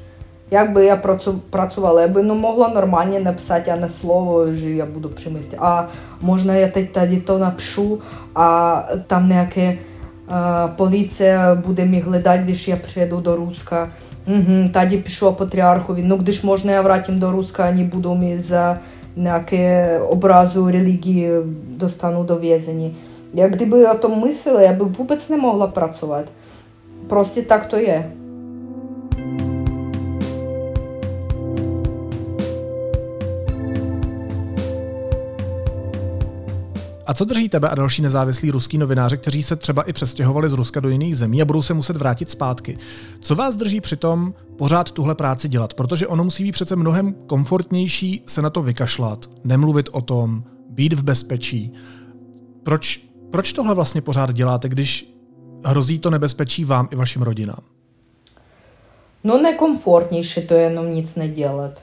Якби 0.52 0.86
я 0.86 0.98
працю, 0.98 1.40
працювала, 1.52 2.02
я 2.02 2.08
би 2.08 2.24
не 2.24 2.34
могла 2.34 2.70
нормально 2.70 3.20
написати, 3.20 3.72
а 3.72 3.76
не 3.76 3.90
слово, 3.90 4.54
що 4.56 4.70
я 4.70 4.86
буду 4.86 5.10
примисти. 5.10 5.58
А 5.60 5.84
можна 6.22 6.56
я 6.56 6.68
тоді 6.68 7.18
то 7.18 7.38
напишу, 7.38 8.00
а 8.34 8.82
там 9.08 9.28
ніяке 9.28 9.78
а, 10.28 10.68
поліція 10.78 11.56
буде 11.56 11.86
мені 11.86 12.00
глядати, 12.00 12.44
де 12.44 12.54
я 12.54 12.78
прийду 12.78 13.18
до 13.18 13.36
Руска. 13.36 13.90
Угу, 14.28 14.70
тоді 14.74 14.98
пишу 14.98 15.34
патріархові. 15.34 16.02
Ну, 16.04 16.18
де 16.18 16.32
ж 16.32 16.46
можна 16.46 16.72
я 16.72 16.82
вратім 16.82 17.20
до 17.20 17.32
Руска, 17.32 17.64
а 17.64 17.72
не 17.72 17.84
буду 17.84 18.16
мені 18.16 18.40
за 18.40 18.80
nějaké 19.18 20.00
obrazu 20.02 20.68
religii 20.68 21.30
dostanu 21.78 22.24
do 22.24 22.36
vězení. 22.36 22.98
Jak 23.34 23.56
kdyby 23.56 23.86
o 23.88 23.98
tom 23.98 24.24
myslela, 24.24 24.62
já 24.62 24.74
by 24.74 24.84
vůbec 24.84 25.30
nemohla 25.30 25.68
pracovat. 25.68 26.26
Prostě 27.08 27.42
tak 27.42 27.66
to 27.66 27.76
je. 27.78 28.12
A 37.07 37.15
co 37.15 37.25
drží 37.25 37.49
tebe 37.49 37.69
a 37.69 37.75
další 37.75 38.03
nezávislí 38.03 38.51
ruský 38.51 38.79
novináři, 38.79 39.19
kteří 39.19 39.43
se 39.43 39.57
třeba 39.57 39.83
i 39.83 39.93
přestěhovali 39.93 40.49
z 40.49 40.53
Ruska 40.53 40.81
do 40.81 40.89
jiných 40.89 41.17
zemí 41.17 41.43
a 41.43 41.45
budou 41.45 41.63
se 41.63 41.75
muset 41.75 41.97
vrátit 41.97 42.31
zpátky? 42.31 42.79
Co 43.21 43.35
vás 43.35 43.57
drží 43.57 43.81
při 43.81 43.97
tom 43.97 44.35
pořád 44.59 44.91
tuhle 44.91 45.15
práci 45.15 45.49
dělat? 45.49 45.75
Protože 45.75 46.07
ono 46.07 46.25
musí 46.25 46.45
být 46.45 46.53
přece 46.53 46.77
mnohem 46.77 47.15
komfortnější 47.27 48.23
se 48.27 48.43
na 48.43 48.51
to 48.51 48.63
vykašlat, 48.63 49.31
nemluvit 49.45 49.89
o 49.93 50.01
tom, 50.01 50.43
být 50.71 50.93
v 50.93 51.03
bezpečí. 51.03 51.73
Proč, 52.63 53.01
proč 53.31 53.53
tohle 53.53 53.75
vlastně 53.75 54.01
pořád 54.01 54.33
děláte, 54.33 54.69
když 54.69 55.13
hrozí 55.65 55.99
to 55.99 56.11
nebezpečí 56.11 56.65
vám 56.65 56.89
i 56.91 56.97
vašim 56.97 57.23
rodinám? 57.23 57.61
No 59.25 59.43
nekomfortnější 59.43 60.47
to 60.47 60.55
jenom 60.55 60.93
nic 60.93 61.17
nedělat. 61.17 61.83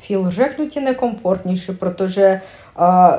Філ 0.00 0.30
жехнуті 0.30 0.80
некомфортніше, 0.80 1.72
protože 1.72 2.40
а, 2.65 2.65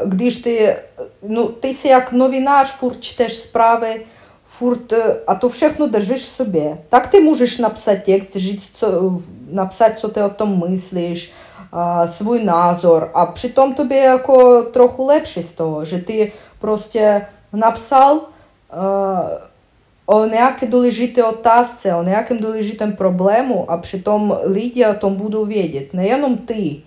když 0.04 0.42
ty, 0.42 0.76
ну, 1.22 1.48
ty 1.48 1.74
si 1.74 1.88
jak 1.88 2.12
novinář 2.12 2.76
furt 2.76 3.00
čteš 3.00 3.36
zprávy, 3.36 4.06
furt, 4.44 4.92
a 5.26 5.34
to 5.34 5.48
všechno 5.48 5.86
držíš 5.86 6.24
v 6.24 6.28
sobě, 6.28 6.78
tak 6.88 7.06
ty 7.06 7.20
můžeš 7.20 7.58
napsat 7.58 7.98
text, 8.04 8.36
říct, 8.36 8.70
co, 8.74 9.20
napsat, 9.50 9.98
co 9.98 10.08
ty 10.08 10.22
o 10.22 10.28
tom 10.28 10.70
myslíš, 10.70 11.32
a, 11.72 12.06
svůj 12.06 12.44
názor 12.44 13.10
a 13.14 13.26
přitom 13.26 13.74
tobě 13.74 13.98
jako 13.98 14.62
trochu 14.62 15.06
lepší 15.06 15.42
z 15.42 15.52
toho, 15.52 15.84
že 15.84 15.98
ty 15.98 16.32
prostě 16.60 17.26
napsal 17.52 18.20
a, 18.70 19.48
o 20.06 20.24
nějaké 20.26 20.66
důležité 20.66 21.24
otázce, 21.24 21.94
o 21.94 22.02
nějakém 22.02 22.38
důležitém 22.38 22.92
problému 22.92 23.70
a 23.70 23.76
přitom 23.76 24.38
lidi 24.44 24.86
o 24.86 24.94
tom 24.94 25.14
budou 25.14 25.44
vědět. 25.44 25.94
Nejenom 25.94 26.36
ty, 26.36 26.82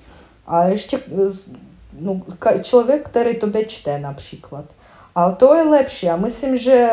a 0.47 0.63
ještě 0.63 0.99
no, 2.01 2.20
člověk, 2.62 3.09
který 3.09 3.37
tobě 3.37 3.64
čte 3.64 3.99
například. 3.99 4.64
A 5.14 5.33
to 5.33 5.55
je 5.55 5.62
lepší. 5.62 6.09
A 6.09 6.16
myslím, 6.16 6.59
že 6.59 6.88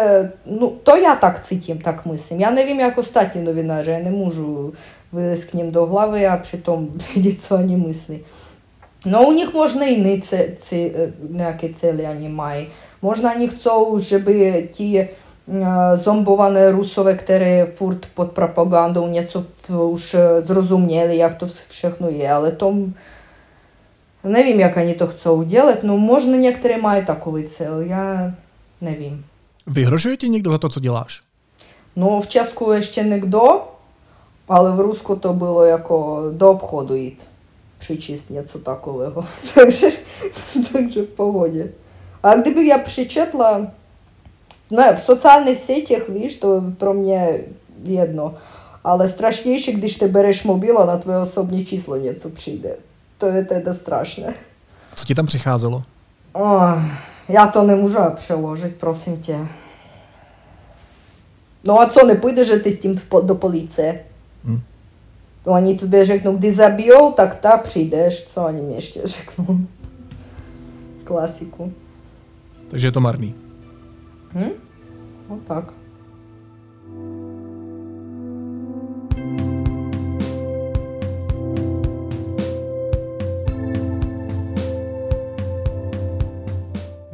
no, 0.45 0.69
to 0.83 0.95
já 0.95 1.15
tak 1.15 1.43
cítím, 1.43 1.79
tak 1.79 2.05
myslím. 2.05 2.39
Já 2.39 2.51
nevím, 2.51 2.79
jak 2.79 2.97
ostatní 2.97 3.43
novináři, 3.43 3.91
já 3.91 3.99
nemůžu 3.99 4.73
vylezť 5.13 5.49
k 5.49 5.53
ním 5.53 5.71
do 5.71 5.85
hlavy 5.85 6.27
a 6.27 6.37
přitom 6.37 6.87
vědět, 7.13 7.41
co 7.41 7.55
oni 7.55 7.77
myslí. 7.77 8.19
No 9.05 9.27
у 9.27 9.31
них 9.31 9.53
можна 9.53 9.85
і 9.85 10.21
ці, 10.21 10.53
ці, 10.55 10.93
nějaké 11.29 11.69
cíly 11.69 12.05
oni 12.05 12.29
mají. 12.29 12.67
Možná 13.01 13.33
oni 13.35 13.47
chcou, 13.47 13.99
żeby 13.99 14.69
ti 14.71 15.09
zombované 15.95 16.71
Rusové, 16.71 17.15
které 17.15 17.65
furt 17.75 18.05
pod 18.13 18.31
propagandou 18.31 19.07
něco 19.07 19.45
už 19.89 20.15
zrozuměli, 20.43 21.17
jak 21.17 21.37
to 21.37 21.47
všechno 21.47 22.09
je, 22.09 22.31
ale 22.31 22.51
Nevím, 24.24 24.60
jak 24.60 24.76
oni 24.76 24.94
to 24.94 25.06
chcou 25.06 25.36
udělat, 25.36 25.82
no 25.82 25.96
možná 25.96 26.36
některé 26.36 26.78
mají 26.78 27.04
takový 27.04 27.44
cíl, 27.44 27.80
já 27.80 28.32
nevím. 28.80 29.24
Vyhrožuje 29.66 30.16
ti 30.16 30.28
někdo 30.28 30.50
za 30.50 30.58
to, 30.58 30.68
co 30.68 30.80
děláš? 30.80 31.20
No 31.96 32.20
v 32.20 32.26
Česku 32.26 32.72
ještě 32.72 33.02
někdo, 33.02 33.62
ale 34.48 34.72
v 34.72 34.80
Rusku 34.80 35.16
to 35.16 35.32
bylo 35.32 35.64
jako 35.64 36.24
do 36.32 36.50
obchodu 36.50 36.94
jít. 36.94 37.24
Přičíst 37.78 38.30
něco 38.30 38.58
takového. 38.58 39.24
takže, 39.54 39.88
takže 40.72 41.02
v 41.02 41.06
pohodě. 41.06 41.72
A 42.22 42.34
kdyby 42.34 42.66
já 42.66 42.78
přičetla, 42.78 43.66
no 44.70 44.84
v 44.94 45.00
sociálních 45.00 45.58
sítích, 45.58 46.08
víš, 46.08 46.36
to 46.36 46.62
pro 46.78 46.94
mě 46.94 47.40
jedno. 47.82 48.34
Ale 48.84 49.08
strašnější, 49.08 49.72
když 49.72 49.96
ty 49.96 50.08
bereš 50.08 50.44
mobil 50.44 50.78
a 50.78 50.86
na 50.86 50.98
tvoje 50.98 51.18
osobní 51.18 51.66
číslo 51.66 51.96
něco 51.96 52.30
přijde 52.30 52.76
to 53.18 53.26
je 53.26 53.44
teda 53.44 53.74
strašné. 53.74 54.34
Co 54.94 55.04
ti 55.04 55.14
tam 55.14 55.26
přicházelo? 55.26 55.82
Oh, 56.32 56.82
já 57.28 57.46
to 57.46 57.62
nemůžu 57.62 57.98
přeložit, 58.14 58.76
prosím 58.76 59.20
tě. 59.20 59.38
No 61.64 61.80
a 61.80 61.88
co, 61.88 62.06
nepůjde, 62.06 62.44
že 62.44 62.58
ty 62.58 62.72
s 62.72 62.80
tím 62.80 63.00
do 63.22 63.34
policie? 63.34 64.04
Hmm. 64.44 64.60
To 65.44 65.50
oni 65.50 65.74
tobě 65.76 66.04
řeknou, 66.04 66.36
kdy 66.36 66.52
zabijou, 66.52 67.12
tak 67.12 67.34
ta 67.34 67.56
přijdeš, 67.56 68.26
co 68.26 68.44
oni 68.44 68.62
mi 68.62 68.74
ještě 68.74 69.00
řeknou. 69.04 69.58
Klasiku. 71.04 71.72
Takže 72.70 72.86
je 72.86 72.92
to 72.92 73.00
marný. 73.00 73.34
Hm? 74.34 74.50
No 75.30 75.38
tak. 75.46 75.77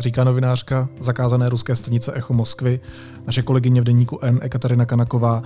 Říká 0.04 0.24
novinářka 0.24 0.88
zakázané 1.00 1.48
ruské 1.48 1.76
stanice 1.76 2.12
Echo 2.12 2.34
Moskvy, 2.34 2.80
naše 3.26 3.42
kolegyně 3.42 3.80
v 3.80 3.84
deníku 3.84 4.18
N, 4.22 4.38
Ekaterina 4.42 4.86
Kanaková. 4.86 5.42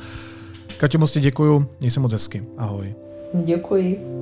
Kaťo, 0.76 0.98
moc 0.98 1.18
děkuju, 1.18 1.66
měj 1.80 1.90
se 1.90 2.00
moc 2.00 2.12
hezky. 2.12 2.44
Ahoj. 2.56 2.94
Děkuji. 3.44 4.17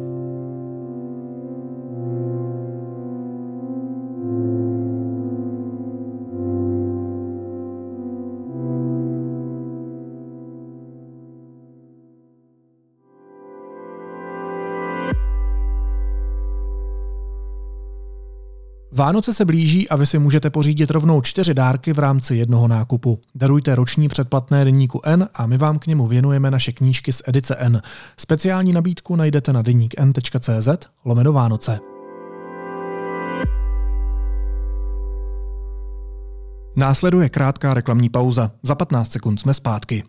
Vánoce 18.97 19.35
se 19.35 19.45
blíží 19.45 19.89
a 19.89 19.97
vy 19.97 20.07
si 20.07 20.19
můžete 20.19 20.51
pořídit 20.51 20.91
rovnou 20.91 21.21
čtyři 21.21 21.55
dárky 21.55 21.93
v 21.93 21.99
rámci 21.99 22.37
jednoho 22.37 22.69
nákupu. 22.69 23.19
Darujte 23.35 23.75
roční 23.75 24.09
předplatné 24.09 24.65
deníku 24.65 25.01
N 25.05 25.29
a 25.35 25.47
my 25.47 25.59
vám 25.59 25.79
k 25.79 25.87
němu 25.87 26.07
věnujeme 26.07 26.51
naše 26.51 26.73
knížky 26.73 27.13
z 27.13 27.23
edice 27.27 27.57
N. 27.57 27.83
Speciální 28.17 28.73
nabídku 28.73 29.17
najdete 29.17 29.53
na 29.53 29.63
deníkn.cz 29.63 30.69
lomeno 31.05 31.33
Vánoce. 31.33 31.79
Následuje 36.77 37.29
krátká 37.29 37.75
reklamní 37.75 38.09
pauza. 38.09 38.51
Za 38.63 38.75
15 38.75 39.13
sekund 39.13 39.41
jsme 39.41 39.55
zpátky. 39.55 40.05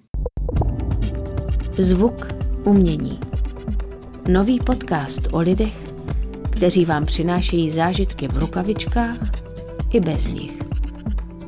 Zvuk 1.78 2.28
umění. 2.64 3.20
Nový 4.30 4.60
podcast 4.60 5.28
o 5.32 5.40
lidech, 5.40 5.87
kteří 6.58 6.86
vám 6.86 7.06
přinášejí 7.06 7.70
zážitky 7.70 8.28
v 8.28 8.38
rukavičkách 8.38 9.18
i 9.94 10.00
bez 10.00 10.28
nich. 10.28 10.60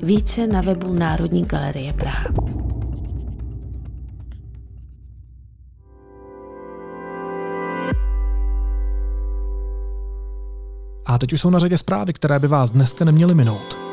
Více 0.04 0.48
na 0.48 0.62
webu 0.62 0.94
Národní 0.94 1.46
galerie 1.46 1.94
Praha. 1.94 2.26
A 11.06 11.18
teď 11.18 11.34
už 11.34 11.42
jsou 11.42 11.50
na 11.50 11.60
řadě 11.60 11.78
zprávy, 11.78 12.14
které 12.14 12.40
by 12.40 12.48
vás 12.48 12.70
dneska 12.70 13.06
neměly 13.06 13.36
minout. 13.36 13.89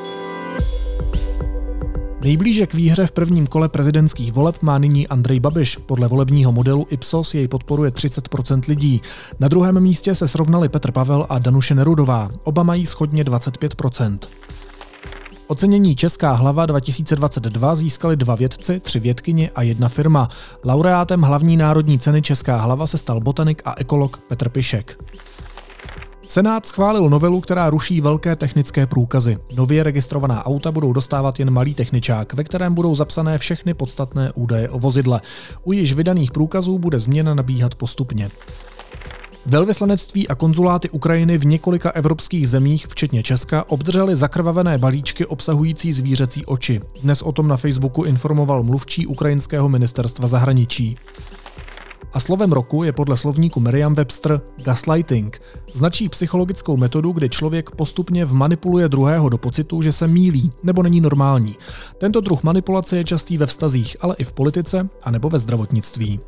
Nejblíže 2.27 2.67
k 2.67 2.75
výhře 2.75 3.07
v 3.07 3.13
prvním 3.13 3.47
kole 3.47 3.69
prezidentských 3.69 4.33
voleb 4.33 4.63
má 4.63 4.79
nyní 4.79 5.09
Andrej 5.09 5.41
Babiš. 5.41 5.77
Podle 5.77 6.09
volebního 6.09 6.53
modelu 6.53 6.87
Ipsos 6.91 7.35
jej 7.35 7.49
podporuje 7.49 7.91
30% 7.91 8.61
lidí. 8.69 9.03
Na 9.41 9.49
druhém 9.49 9.81
místě 9.81 10.15
se 10.15 10.29
srovnali 10.29 10.69
Petr 10.69 10.93
Pavel 10.93 11.27
a 11.29 11.39
Danuše 11.39 11.75
Nerudová. 11.75 12.31
Oba 12.45 12.63
mají 12.63 12.87
schodně 12.87 13.25
25%. 13.25 14.19
Ocenění 15.47 15.97
Česká 15.97 16.33
hlava 16.33 16.67
2022 16.67 17.75
získali 17.75 18.17
dva 18.17 18.35
vědci, 18.35 18.81
tři 18.81 19.01
vědkyně 19.01 19.51
a 19.55 19.63
jedna 19.63 19.89
firma. 19.89 20.29
Laureátem 20.65 21.23
hlavní 21.23 21.57
národní 21.57 21.99
ceny 21.99 22.23
Česká 22.23 22.57
hlava 22.57 22.87
se 22.87 22.99
stal 22.99 23.21
botanik 23.21 23.63
a 23.65 23.75
ekolog 23.79 24.17
Petr 24.29 24.49
Pišek. 24.49 24.99
Senát 26.29 26.67
schválil 26.67 27.11
novelu, 27.11 27.41
která 27.41 27.71
ruší 27.71 28.01
velké 28.01 28.37
technické 28.37 28.87
průkazy. 28.87 29.39
Nově 29.57 29.83
registrovaná 29.83 30.47
auta 30.47 30.73
budou 30.73 30.93
dostávat 30.93 31.39
jen 31.39 31.51
malý 31.51 31.75
techničák, 31.75 32.33
ve 32.35 32.45
kterém 32.45 32.75
budou 32.75 32.95
zapsané 32.95 33.39
všechny 33.39 33.75
podstatné 33.75 34.33
údaje 34.33 34.69
o 34.69 34.79
vozidle. 34.79 35.21
U 35.65 35.73
již 35.73 35.93
vydaných 35.93 36.33
průkazů 36.33 36.79
bude 36.79 37.01
změna 37.01 37.35
nabíhat 37.35 37.75
postupně. 37.75 38.31
Velvyslanectví 39.47 40.29
a 40.29 40.35
konzuláty 40.35 40.91
Ukrajiny 40.91 41.39
v 41.39 41.47
několika 41.47 41.91
evropských 41.91 42.49
zemích, 42.49 42.87
včetně 42.87 43.23
Česka, 43.23 43.65
obdrželi 43.69 44.17
zakrvavené 44.17 44.79
balíčky 44.79 45.27
obsahující 45.27 45.93
zvířecí 45.93 46.47
oči. 46.47 46.81
Dnes 47.03 47.23
o 47.23 47.33
tom 47.33 47.49
na 47.49 47.57
Facebooku 47.57 48.05
informoval 48.05 48.63
mluvčí 48.63 49.07
ukrajinského 49.07 49.69
ministerstva 49.69 50.29
zahraničí. 50.29 50.97
A 52.17 52.21
slovem 52.21 52.53
roku 52.53 52.85
je 52.85 52.93
podle 52.93 53.17
slovníku 53.17 53.61
Merriam-Webster 53.61 54.41
gaslighting. 54.65 55.43
Značí 55.73 56.09
psychologickou 56.09 56.77
metodu, 56.77 57.13
kdy 57.13 57.29
člověk 57.29 57.71
postupně 57.71 58.25
vmanipuluje 58.25 58.89
druhého 58.89 59.29
do 59.29 59.39
pocitu, 59.39 59.83
že 59.83 59.93
se 59.93 60.09
mílí 60.09 60.53
nebo 60.63 60.83
není 60.83 61.01
normální. 61.01 61.57
Tento 61.99 62.21
druh 62.21 62.43
manipulace 62.43 62.97
je 62.97 63.05
častý 63.05 63.39
ve 63.39 63.47
vztazích, 63.47 63.97
ale 64.01 64.17
i 64.19 64.25
v 64.25 64.33
politice 64.33 64.89
a 65.03 65.11
nebo 65.11 65.29
ve 65.29 65.39
zdravotnictví. 65.39 66.21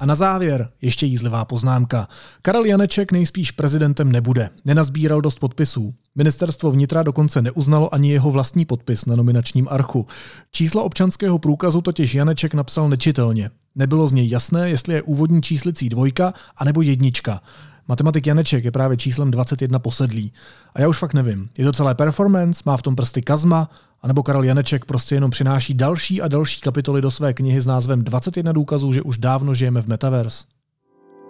A 0.00 0.06
na 0.06 0.14
závěr 0.14 0.68
ještě 0.82 1.06
jízlivá 1.06 1.44
poznámka. 1.44 2.08
Karel 2.42 2.64
Janeček 2.64 3.12
nejspíš 3.12 3.50
prezidentem 3.50 4.12
nebude. 4.12 4.50
Nenazbíral 4.64 5.20
dost 5.20 5.38
podpisů. 5.38 5.94
Ministerstvo 6.14 6.70
vnitra 6.70 7.02
dokonce 7.02 7.42
neuznalo 7.42 7.94
ani 7.94 8.12
jeho 8.12 8.30
vlastní 8.30 8.64
podpis 8.64 9.06
na 9.06 9.16
nominačním 9.16 9.68
archu. 9.70 10.06
Čísla 10.50 10.82
občanského 10.82 11.38
průkazu 11.38 11.80
totiž 11.80 12.14
Janeček 12.14 12.54
napsal 12.54 12.88
nečitelně. 12.88 13.50
Nebylo 13.74 14.08
z 14.08 14.12
něj 14.12 14.28
jasné, 14.28 14.70
jestli 14.70 14.94
je 14.94 15.02
úvodní 15.02 15.42
číslicí 15.42 15.88
dvojka 15.88 16.34
anebo 16.56 16.82
jednička. 16.82 17.40
Matematik 17.88 18.26
Janeček 18.26 18.64
je 18.64 18.70
právě 18.70 18.96
číslem 18.96 19.30
21 19.30 19.78
posedlý. 19.78 20.32
A 20.74 20.80
já 20.80 20.88
už 20.88 20.98
fakt 20.98 21.14
nevím. 21.14 21.48
Je 21.58 21.64
to 21.64 21.72
celé 21.72 21.94
performance, 21.94 22.62
má 22.66 22.76
v 22.76 22.82
tom 22.82 22.96
prsty 22.96 23.22
Kazma, 23.22 23.70
anebo 24.02 24.22
Karel 24.22 24.44
Janeček 24.44 24.84
prostě 24.84 25.14
jenom 25.14 25.30
přináší 25.30 25.74
další 25.74 26.22
a 26.22 26.28
další 26.28 26.60
kapitoly 26.60 27.00
do 27.00 27.10
své 27.10 27.34
knihy 27.34 27.60
s 27.60 27.66
názvem 27.66 28.04
21 28.04 28.52
důkazů, 28.52 28.92
že 28.92 29.02
už 29.02 29.18
dávno 29.18 29.54
žijeme 29.54 29.82
v 29.82 29.86
metaverse. 29.86 30.44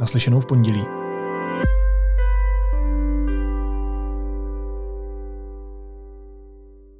Naslyšenou 0.01 0.41
v 0.41 0.47
pondělí. 0.47 0.83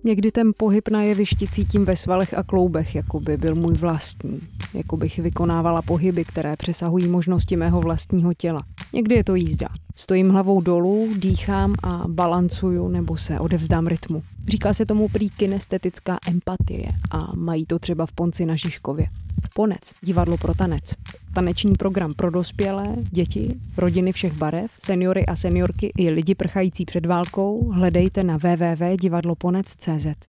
Někdy 0.05 0.33
ten 0.33 0.53
pohyb 0.57 0.89
na 0.89 1.03
jevišti 1.03 1.49
cítím 1.49 1.85
ve 1.85 1.97
svalech 1.97 2.35
a 2.35 2.43
kloubech, 2.43 2.95
jako 2.95 3.21
by 3.21 3.37
byl 3.37 3.55
můj 3.55 3.75
vlastní. 3.75 4.41
Jako 4.75 4.97
bych 4.97 5.19
vykonávala 5.19 5.83
pohyby, 5.83 6.25
které 6.25 6.57
přesahují 6.57 7.09
možnosti 7.09 7.57
mého 7.57 7.81
vlastního 7.81 8.35
těla. 8.35 8.65
Někdy 8.93 9.15
je 9.15 9.25
to 9.25 9.35
jízda. 9.35 9.69
Stojím 9.97 10.31
hlavou 10.31 10.61
dolů, 10.61 11.09
dýchám 11.17 11.75
a 11.83 12.03
balancuju 12.09 12.89
nebo 12.89 13.17
se 13.17 13.41
odevzdám 13.41 13.87
rytmu. 13.87 14.23
Říká 14.49 14.75
se 14.75 14.87
tomu 14.87 15.09
prý 15.09 15.31
kinestetická 15.31 16.19
empatie 16.29 16.89
a 17.11 17.33
mají 17.37 17.67
to 17.67 17.79
třeba 17.79 18.07
v 18.07 18.13
Ponci 18.13 18.47
na 18.47 18.57
Žižkově. 18.57 19.07
Ponec, 19.55 19.93
divadlo 20.03 20.37
pro 20.37 20.55
tanec. 20.55 20.95
Taneční 21.35 21.73
program 21.73 22.15
pro 22.15 22.31
dospělé, 22.31 22.97
děti, 23.11 23.55
rodiny 23.77 24.13
všech 24.13 24.33
barev, 24.33 24.71
seniory 24.79 25.27
a 25.27 25.37
seniorky 25.37 25.93
i 25.99 26.11
lidi 26.11 26.35
prchající 26.35 26.85
před 26.85 27.07
válkou 27.07 27.71
hledejte 27.71 28.23
na 28.23 28.37
www.divadloponec.cz. 28.37 30.17